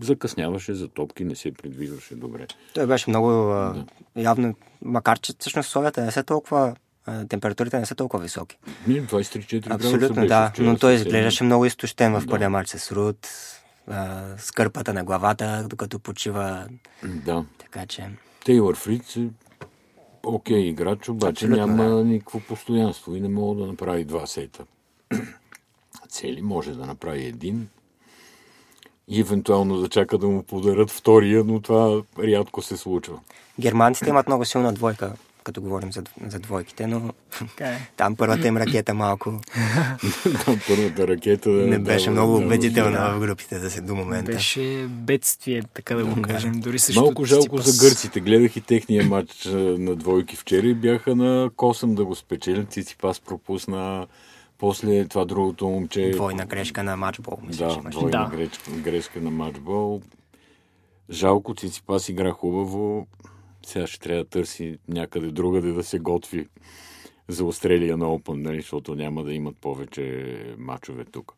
закъсняваше 0.00 0.74
за 0.74 0.88
топки, 0.88 1.24
не 1.24 1.34
се 1.34 1.52
придвижваше 1.52 2.14
добре. 2.14 2.46
Той 2.74 2.86
беше 2.86 3.10
много 3.10 3.28
да. 3.28 3.84
явно, 4.16 4.54
макар 4.82 5.18
че 5.18 5.32
всъщност 5.38 5.68
условията 5.68 6.04
не 6.04 6.10
са 6.10 6.24
толкова 6.24 6.76
температурите 7.28 7.78
не 7.78 7.86
са 7.86 7.94
толкова 7.94 8.22
високи. 8.22 8.58
Не, 8.86 9.02
23-4 9.02 9.74
Абсолютно, 9.74 10.26
да, 10.26 10.52
но 10.58 10.78
той 10.78 10.94
изглеждаше 10.94 11.44
много 11.44 11.64
изтощен 11.64 12.12
в 12.12 12.20
да. 12.20 12.26
първия 12.26 12.50
матч 12.50 12.68
с 12.68 12.92
Руд 12.92 13.28
скърпата 14.38 14.94
на 14.94 15.04
главата, 15.04 15.66
докато 15.70 15.98
почива. 15.98 16.68
Да. 17.04 17.44
Така 17.58 17.86
че... 17.86 18.10
Тейлор 18.44 18.76
Фриц 18.76 19.16
е 19.16 19.28
окей 20.22 20.60
играч, 20.60 21.08
обаче 21.08 21.44
Абсолютно, 21.44 21.66
няма 21.66 21.96
да. 21.96 22.04
никакво 22.04 22.40
постоянство 22.40 23.16
и 23.16 23.20
не 23.20 23.28
мога 23.28 23.60
да 23.60 23.66
направи 23.66 24.04
два 24.04 24.26
сета. 24.26 24.64
Цели 26.08 26.42
може 26.42 26.74
да 26.74 26.86
направи 26.86 27.24
един 27.24 27.68
и 29.08 29.20
евентуално 29.20 29.80
да 29.80 29.88
чака 29.88 30.18
да 30.18 30.26
му 30.26 30.42
подарят 30.42 30.90
втория, 30.90 31.44
но 31.44 31.60
това 31.60 32.02
рядко 32.18 32.62
се 32.62 32.76
случва. 32.76 33.20
Германците 33.60 34.10
имат 34.10 34.26
много 34.26 34.44
силна 34.44 34.72
двойка 34.72 35.12
като 35.46 35.60
говорим 35.60 35.92
за, 35.92 36.02
за 36.26 36.38
двойките, 36.38 36.86
но 36.86 37.12
okay. 37.42 37.76
Е. 37.76 37.90
там 37.96 38.16
първата 38.16 38.48
им 38.48 38.56
ракета 38.56 38.94
малко... 38.94 39.30
там 40.44 40.60
първата 40.68 41.08
ракета... 41.08 41.48
Не 41.48 41.78
беше 41.78 42.04
да, 42.04 42.10
много 42.10 42.36
убедителна 42.36 42.98
да. 42.98 43.10
в 43.14 43.20
групите 43.20 43.58
за 43.58 43.70
се 43.70 43.80
до 43.80 43.94
момента. 43.94 44.32
Беше 44.32 44.86
бедствие, 44.88 45.62
така 45.74 45.94
да 45.94 46.04
го 46.04 46.22
кажем. 46.22 46.52
Дори 46.52 46.78
също 46.78 47.00
Малко 47.00 47.24
жалко 47.24 47.58
за 47.58 47.86
гърците. 47.86 48.20
Гледах 48.20 48.56
и 48.56 48.60
техния 48.60 49.04
матч 49.04 49.44
на 49.78 49.96
двойки 49.96 50.36
вчера 50.36 50.66
и 50.66 50.74
бяха 50.74 51.16
на 51.16 51.50
косъм 51.56 51.94
да 51.94 52.04
го 52.04 52.14
спечелят. 52.14 52.72
Циципас 52.72 53.20
пропусна 53.20 54.06
после 54.58 55.08
това 55.08 55.24
другото 55.24 55.68
момче... 55.68 56.10
Двойна 56.10 56.46
грешка 56.46 56.82
на 56.82 56.96
матчбол. 56.96 57.38
Мисля, 57.42 57.80
да, 57.84 57.90
двойна 57.90 58.10
да. 58.10 58.36
Грешка, 58.36 58.70
грешка 58.70 59.20
на 59.20 59.30
матчбол. 59.30 60.02
Жалко, 61.10 61.54
Циципас 61.54 62.08
игра 62.08 62.30
хубаво. 62.30 63.06
Сега 63.66 63.86
ще 63.86 64.00
трябва 64.00 64.24
да 64.24 64.30
търси 64.30 64.78
някъде 64.88 65.26
другаде 65.26 65.72
да 65.72 65.84
се 65.84 65.98
готви 65.98 66.48
за 67.28 67.44
на 67.44 67.50
Open, 67.52 68.42
нали, 68.42 68.60
защото 68.60 68.94
няма 68.94 69.24
да 69.24 69.32
имат 69.32 69.56
повече 69.56 70.36
мачове 70.58 71.04
тук. 71.04 71.32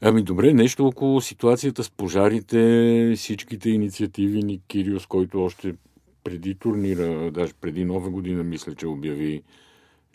Ами 0.00 0.22
добре, 0.22 0.52
нещо 0.52 0.86
около 0.86 1.20
ситуацията 1.20 1.84
с 1.84 1.90
пожарите, 1.90 3.12
всичките 3.16 3.70
инициативи 3.70 4.42
ни 4.42 4.60
Кириос, 4.68 5.06
който 5.06 5.44
още 5.44 5.74
преди 6.24 6.54
турнира, 6.54 7.30
даже 7.30 7.52
преди 7.60 7.84
нова 7.84 8.10
година, 8.10 8.42
мисля, 8.42 8.74
че 8.74 8.86
обяви, 8.86 9.42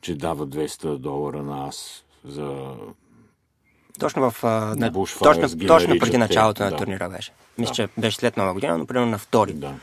че 0.02 0.16
дава 0.16 0.48
200 0.48 0.98
долара 0.98 1.44
на 1.44 1.68
аз 1.68 2.06
за 2.26 2.76
точно 4.00 4.32
в... 4.32 4.44
На, 4.78 4.94
точно, 4.94 5.68
точно 5.68 6.00
преди 6.00 6.18
началото 6.18 6.64
да. 6.64 6.70
на 6.70 6.78
турнира 6.78 7.10
беше. 7.10 7.32
Мисля, 7.58 7.72
да. 7.72 7.76
че 7.76 8.02
беше 8.02 8.18
след 8.18 8.38
нова 8.38 8.54
година, 8.54 8.78
но 8.78 8.86
примерно 8.86 9.12
на 9.12 9.18
втори. 9.18 9.54
Да. 9.54 9.76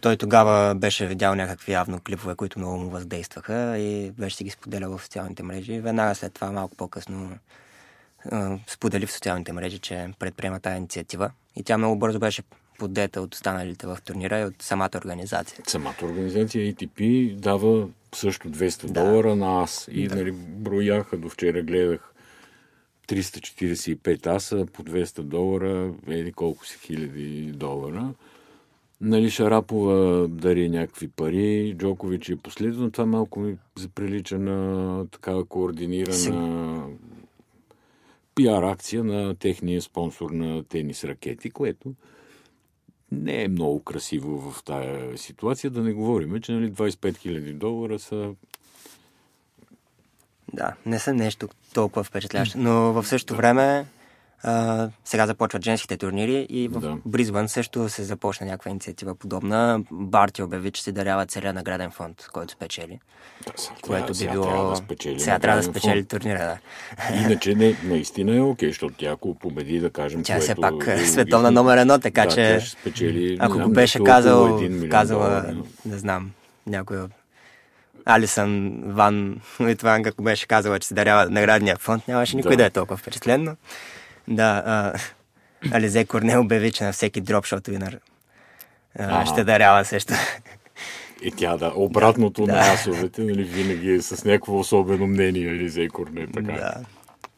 Той 0.00 0.16
тогава 0.16 0.74
беше 0.74 1.06
видял 1.06 1.34
някакви 1.34 1.72
явно 1.72 2.00
клипове, 2.00 2.34
които 2.34 2.58
много 2.58 2.78
му 2.78 2.90
въздействаха 2.90 3.78
и 3.78 4.10
беше 4.10 4.36
си 4.36 4.44
ги 4.44 4.50
споделял 4.50 4.98
в 4.98 5.02
социалните 5.02 5.42
мрежи. 5.42 5.80
Веднага 5.80 6.14
след 6.14 6.34
това, 6.34 6.52
малко 6.52 6.76
по-късно, 6.76 7.38
сподели 8.66 9.06
в 9.06 9.12
социалните 9.12 9.52
мрежи, 9.52 9.78
че 9.78 10.08
предприема 10.18 10.60
тази 10.60 10.76
инициатива. 10.76 11.30
И 11.56 11.62
тя 11.62 11.78
много 11.78 11.96
бързо 11.96 12.18
беше 12.18 12.42
поддета 12.78 13.20
от 13.20 13.34
останалите 13.34 13.86
в 13.86 13.98
турнира 14.04 14.40
и 14.40 14.44
от 14.44 14.62
самата 14.62 14.90
организация. 14.96 15.58
Самата 15.66 15.94
организация 16.02 16.72
ATP 16.72 17.34
дава 17.36 17.88
също 18.14 18.50
200 18.50 18.86
да. 18.86 18.92
долара 18.92 19.36
на 19.36 19.62
аз. 19.62 19.88
И 19.92 20.08
да. 20.08 20.16
нали, 20.16 20.32
брояха 20.32 21.16
до 21.16 21.28
вчера, 21.28 21.62
гледах 21.62 22.12
345 23.08 24.26
аса 24.26 24.66
по 24.72 24.82
200 24.84 25.22
долара, 25.22 25.92
еди 26.08 26.32
колко 26.32 26.66
си 26.66 26.78
хиляди 26.82 27.52
долара. 27.52 28.14
Нали, 29.00 29.30
Шарапова 29.30 30.28
дари 30.28 30.68
някакви 30.68 31.08
пари, 31.08 31.74
Джокович 31.78 32.28
е 32.28 32.36
последно. 32.36 32.90
Това 32.90 33.06
малко 33.06 33.40
ми 33.40 33.56
заприлича 33.78 34.38
на 34.38 35.06
такава 35.06 35.44
координирана 35.44 36.86
пиар 38.34 38.62
акция 38.62 39.04
на 39.04 39.34
техния 39.34 39.82
спонсор 39.82 40.30
на 40.30 40.64
тенис 40.64 41.04
ракети, 41.04 41.50
което 41.50 41.94
не 43.12 43.42
е 43.42 43.48
много 43.48 43.82
красиво 43.82 44.50
в 44.50 44.64
тая 44.64 45.18
ситуация. 45.18 45.70
Да 45.70 45.82
не 45.82 45.92
говорим, 45.92 46.40
че 46.40 46.52
нали, 46.52 46.72
25 46.72 46.94
000 46.94 47.52
долара 47.52 47.98
са 47.98 48.34
да, 50.52 50.74
не 50.86 50.98
са 50.98 51.14
нещо 51.14 51.48
толкова 51.74 52.04
впечатляващо, 52.04 52.58
но 52.58 52.92
в 52.92 53.04
същото 53.06 53.36
време 53.36 53.86
а, 54.44 54.88
сега 55.04 55.26
започват 55.26 55.64
женските 55.64 55.96
турнири 55.96 56.46
и 56.50 56.68
в 56.68 56.80
да. 56.80 56.96
Бризвън 57.06 57.48
също 57.48 57.88
се 57.88 58.02
започна 58.02 58.46
някаква 58.46 58.70
инициатива 58.70 59.14
подобна. 59.14 59.80
Барти 59.90 60.42
обяви, 60.42 60.70
че 60.70 60.82
си 60.82 60.92
дарява 60.92 61.26
целия 61.26 61.52
награден 61.52 61.90
фонд, 61.90 62.28
който 62.32 62.52
спечели. 62.52 63.00
Да, 63.46 63.52
сега, 63.56 63.74
което 63.82 64.12
би 64.18 64.28
било... 64.28 64.44
Трябва 64.44 64.70
да 64.70 64.76
спечели 64.76 65.20
сега 65.20 65.38
трябва 65.38 65.56
да 65.56 65.62
спечели 65.62 66.00
фонд. 66.00 66.08
турнира, 66.08 66.38
да. 66.38 66.58
Иначе 67.16 67.54
не, 67.54 67.76
наистина 67.84 68.36
е 68.36 68.40
окей, 68.40 68.68
защото 68.68 68.94
тя 68.98 69.10
ако 69.10 69.34
победи, 69.34 69.80
да 69.80 69.90
кажем... 69.90 70.22
Тя 70.22 70.40
все 70.40 70.54
пак 70.54 70.86
е 70.86 70.98
световна 71.06 71.50
номер 71.50 71.76
едно, 71.76 71.98
така 71.98 72.26
да, 72.26 72.34
че... 72.34 72.60
Спечели, 72.60 73.36
ако 73.40 73.58
го 73.58 73.68
беше 73.68 74.04
казал, 74.04 74.60
казала, 74.90 75.54
не 75.84 75.98
знам, 75.98 76.30
някой 76.66 76.98
Алисън 78.04 78.82
Ван 78.86 79.40
Литванг, 79.60 80.06
ако 80.06 80.22
беше 80.22 80.46
казала, 80.46 80.78
че 80.78 80.88
се 80.88 80.94
дарява 80.94 81.30
наградния 81.30 81.76
фонд, 81.76 82.08
нямаше 82.08 82.36
никой 82.36 82.50
да, 82.50 82.56
да 82.56 82.64
е 82.64 82.70
толкова 82.70 82.96
впечатлен, 82.96 83.44
но 83.44 83.56
Да, 84.28 84.62
а, 84.66 84.92
Ализе 85.76 86.04
Корнел 86.04 86.40
обяви, 86.40 86.72
че 86.72 86.84
на 86.84 86.92
всеки 86.92 87.20
дропшот 87.20 87.66
винър 87.66 87.98
а, 88.98 89.26
ще 89.26 89.44
дарява 89.44 89.84
също. 89.84 90.14
И 91.22 91.30
тя 91.30 91.56
да, 91.56 91.72
обратното 91.76 92.46
Да. 92.46 92.52
на 92.52 92.72
асовете, 92.72 93.22
нали, 93.22 93.44
винаги 93.44 93.90
е 93.90 94.02
с 94.02 94.24
някакво 94.24 94.58
особено 94.58 95.06
мнение, 95.06 95.42
или 95.42 95.68
за 95.68 95.88
Корне, 95.88 96.26
така. 96.26 96.52
Да. 96.52 96.74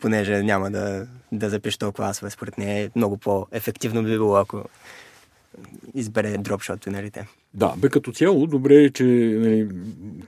Понеже 0.00 0.42
няма 0.42 0.70
да, 0.70 1.06
да 1.32 1.50
запише 1.50 1.78
толкова 1.78 2.08
асове, 2.08 2.30
според 2.30 2.58
нея 2.58 2.84
е 2.84 2.90
много 2.96 3.16
по-ефективно 3.16 4.02
би 4.02 4.10
било, 4.10 4.36
ако 4.36 4.64
избере 5.94 6.38
дропшот 6.38 6.84
винарите. 6.84 7.26
Да, 7.54 7.74
бе 7.76 7.88
като 7.88 8.12
цяло, 8.12 8.46
добре 8.46 8.74
е, 8.74 8.90
че 8.90 9.04
нали, 9.38 9.68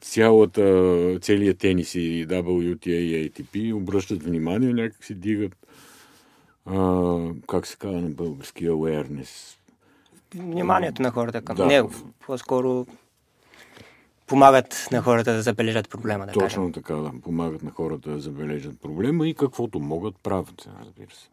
цялата, 0.00 0.62
целият 1.20 1.58
тенис 1.58 1.94
и 1.94 2.26
WTA 2.28 2.88
и 2.88 3.30
ATP 3.30 3.74
обръщат 3.74 4.22
внимание, 4.22 4.72
някак 4.72 5.04
си 5.04 5.14
дигат 5.14 5.56
а, 6.70 7.18
как 7.48 7.66
се 7.66 7.76
казва 7.76 8.00
на 8.00 8.10
български 8.10 8.68
awareness. 8.70 9.56
Вниманието 10.34 11.02
на 11.02 11.10
хората 11.10 11.42
към 11.42 11.56
Да. 11.56 11.66
него. 11.66 11.90
По-скоро 12.26 12.86
помагат 14.26 14.88
на 14.92 15.02
хората 15.02 15.32
да 15.32 15.42
забележат 15.42 15.88
проблема, 15.90 16.26
да 16.26 16.32
кажем. 16.32 16.46
Точно 16.48 16.72
така, 16.72 16.94
да, 16.94 17.12
помагат 17.22 17.62
на 17.62 17.70
хората 17.70 18.10
да 18.10 18.20
забележат 18.20 18.80
проблема 18.80 19.28
и 19.28 19.34
каквото 19.34 19.80
могат 19.80 20.14
правят, 20.22 20.68
разбира 20.84 21.10
се. 21.10 21.28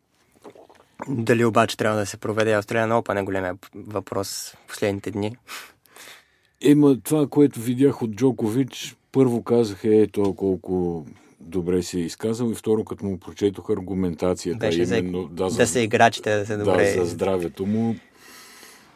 Дали 1.08 1.46
обаче 1.46 1.78
трябва 1.78 2.00
да 2.00 2.06
се 2.06 2.18
проведе 2.18 2.54
Австралиан 2.54 2.90
Open 2.90 3.20
е 3.20 3.24
големия 3.24 3.58
въпрос 3.76 4.50
в 4.50 4.68
последните 4.68 5.12
дни. 5.12 5.38
Ема 6.62 7.00
това, 7.04 7.28
което 7.28 7.60
видях 7.60 8.02
от 8.02 8.12
Джокович, 8.12 8.96
първо 9.12 9.44
казах, 9.44 9.84
е 9.84 10.08
то 10.08 10.34
колко 10.34 11.06
добре 11.46 11.84
се 11.84 11.98
е 11.98 12.02
изказал 12.02 12.52
и 12.52 12.56
второ, 12.56 12.84
като 12.84 13.06
му 13.06 13.20
прочетох 13.20 13.70
аргументацията, 13.70 14.58
Беше 14.68 14.86
за, 14.86 14.98
именно, 14.98 15.28
да, 15.28 15.50
да 15.50 15.68
са 15.68 15.80
играчите 15.80 16.38
да 16.38 16.46
са 16.46 16.58
да, 16.58 16.64
добре. 16.64 16.92
за 16.98 17.06
здравето 17.06 17.66
му, 17.66 17.96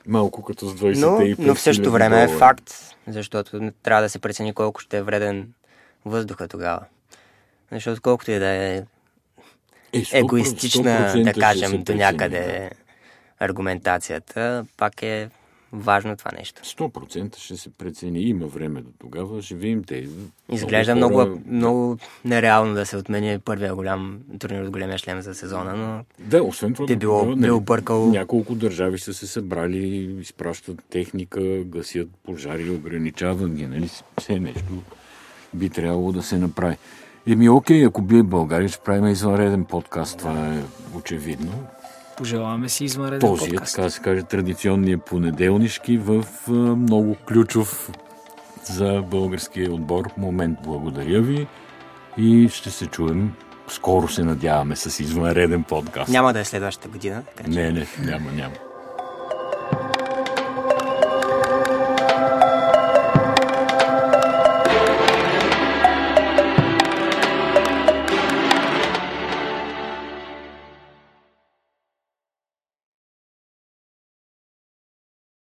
малко 0.08 0.44
като 0.44 0.70
с 0.70 0.74
20 0.74 1.00
но, 1.00 1.26
и 1.26 1.36
но 1.40 1.56
в 1.56 1.62
същото 1.62 1.90
5000 1.90 1.92
време 1.94 2.24
е 2.24 2.26
долара. 2.26 2.40
факт, 2.40 2.74
защото 3.08 3.72
трябва 3.84 4.04
да 4.04 4.10
се 4.10 4.20
прецени 4.20 4.54
колко 4.54 4.80
ще 4.82 4.98
е 4.98 5.04
вреден 5.04 5.54
въздуха 6.06 6.48
тогава. 6.48 6.86
Защото 7.72 8.02
колкото 8.02 8.32
и 8.32 8.40
да 8.40 8.48
е 8.48 8.84
Е, 9.94 10.02
100%, 10.02 10.20
егоистична, 10.20 11.14
100% 11.16 11.24
да 11.24 11.34
кажем, 11.34 11.84
до 11.84 11.94
някъде 11.94 12.72
аргументацията, 13.40 14.66
пак 14.78 15.04
е 15.04 15.30
важно 15.74 16.16
това 16.16 16.32
нещо. 16.32 16.62
100% 16.62 17.38
ще 17.38 17.58
се 17.58 17.70
прецени. 17.70 18.22
Има 18.22 18.48
време 18.48 18.82
до 18.82 18.90
тогава. 19.00 19.42
Ще 19.42 19.56
видим 19.56 19.84
те. 19.84 20.08
Изглежда 20.52 20.96
много, 20.96 21.16
хора- 21.16 21.38
много 21.48 21.98
нереално 22.26 22.74
да 22.74 22.86
се 22.86 22.98
отмени 22.98 23.40
първия 23.40 23.76
голям 23.76 24.20
турнир 24.40 24.64
от 24.64 24.70
големия 24.70 24.98
шлем 24.98 25.22
за 25.22 25.36
сезона, 25.36 25.74
но 25.76 26.04
Да, 26.20 26.44
освен 26.44 26.74
това, 26.74 26.86
до 26.86 26.96
било- 26.96 27.26
би 27.26 27.36
нали, 27.36 27.52
объркал- 27.52 28.06
Няколко 28.06 28.56
държави 28.56 29.00
са 29.00 29.14
се 29.14 29.28
събрали, 29.28 29.88
изпращат 30.22 30.82
техника, 30.86 31.40
гасят 31.60 32.10
пожари, 32.24 32.70
ограничават 32.70 33.50
ги, 33.50 33.68
нали? 33.68 33.90
Все 34.20 34.40
нещо 34.40 34.64
би 35.54 35.70
трябвало 35.70 36.12
да 36.12 36.24
се 36.24 36.38
направи. 36.38 36.78
Еми, 37.28 37.50
окей, 37.50 37.86
ако 37.86 38.02
бие 38.02 38.24
България, 38.24 38.70
ще 38.70 38.80
правим 38.80 39.08
извънреден 39.08 39.66
подкаст. 39.66 40.18
Това 40.18 40.48
е 40.48 40.64
очевидно. 40.96 41.68
Пожелаваме 42.20 42.70
си 42.70 42.84
извънреден 42.84 43.20
Този 43.20 43.46
е, 43.46 43.50
подкаст. 43.50 43.76
така 43.76 43.90
се 43.90 44.02
каже, 44.02 44.24
традиционния 44.24 44.98
понеделнишки 44.98 45.98
в 45.98 46.26
много 46.78 47.16
ключов 47.28 47.92
за 48.64 49.04
българския 49.12 49.74
отбор 49.74 50.06
момент. 50.18 50.60
Благодаря 50.64 51.22
ви 51.22 51.48
и 52.18 52.50
ще 52.50 52.70
се 52.70 52.86
чуем. 52.86 53.34
Скоро 53.68 54.08
се 54.08 54.24
надяваме 54.24 54.76
с 54.76 55.00
извънреден 55.00 55.64
подкаст. 55.64 56.12
няма 56.12 56.34
да 56.34 56.40
е 56.40 56.46
следващата 56.46 56.88
година. 56.90 57.24
Така 57.36 57.52
че... 57.52 57.60
Не, 57.60 57.72
не, 57.72 57.88
няма, 58.00 58.32
няма. 58.32 58.54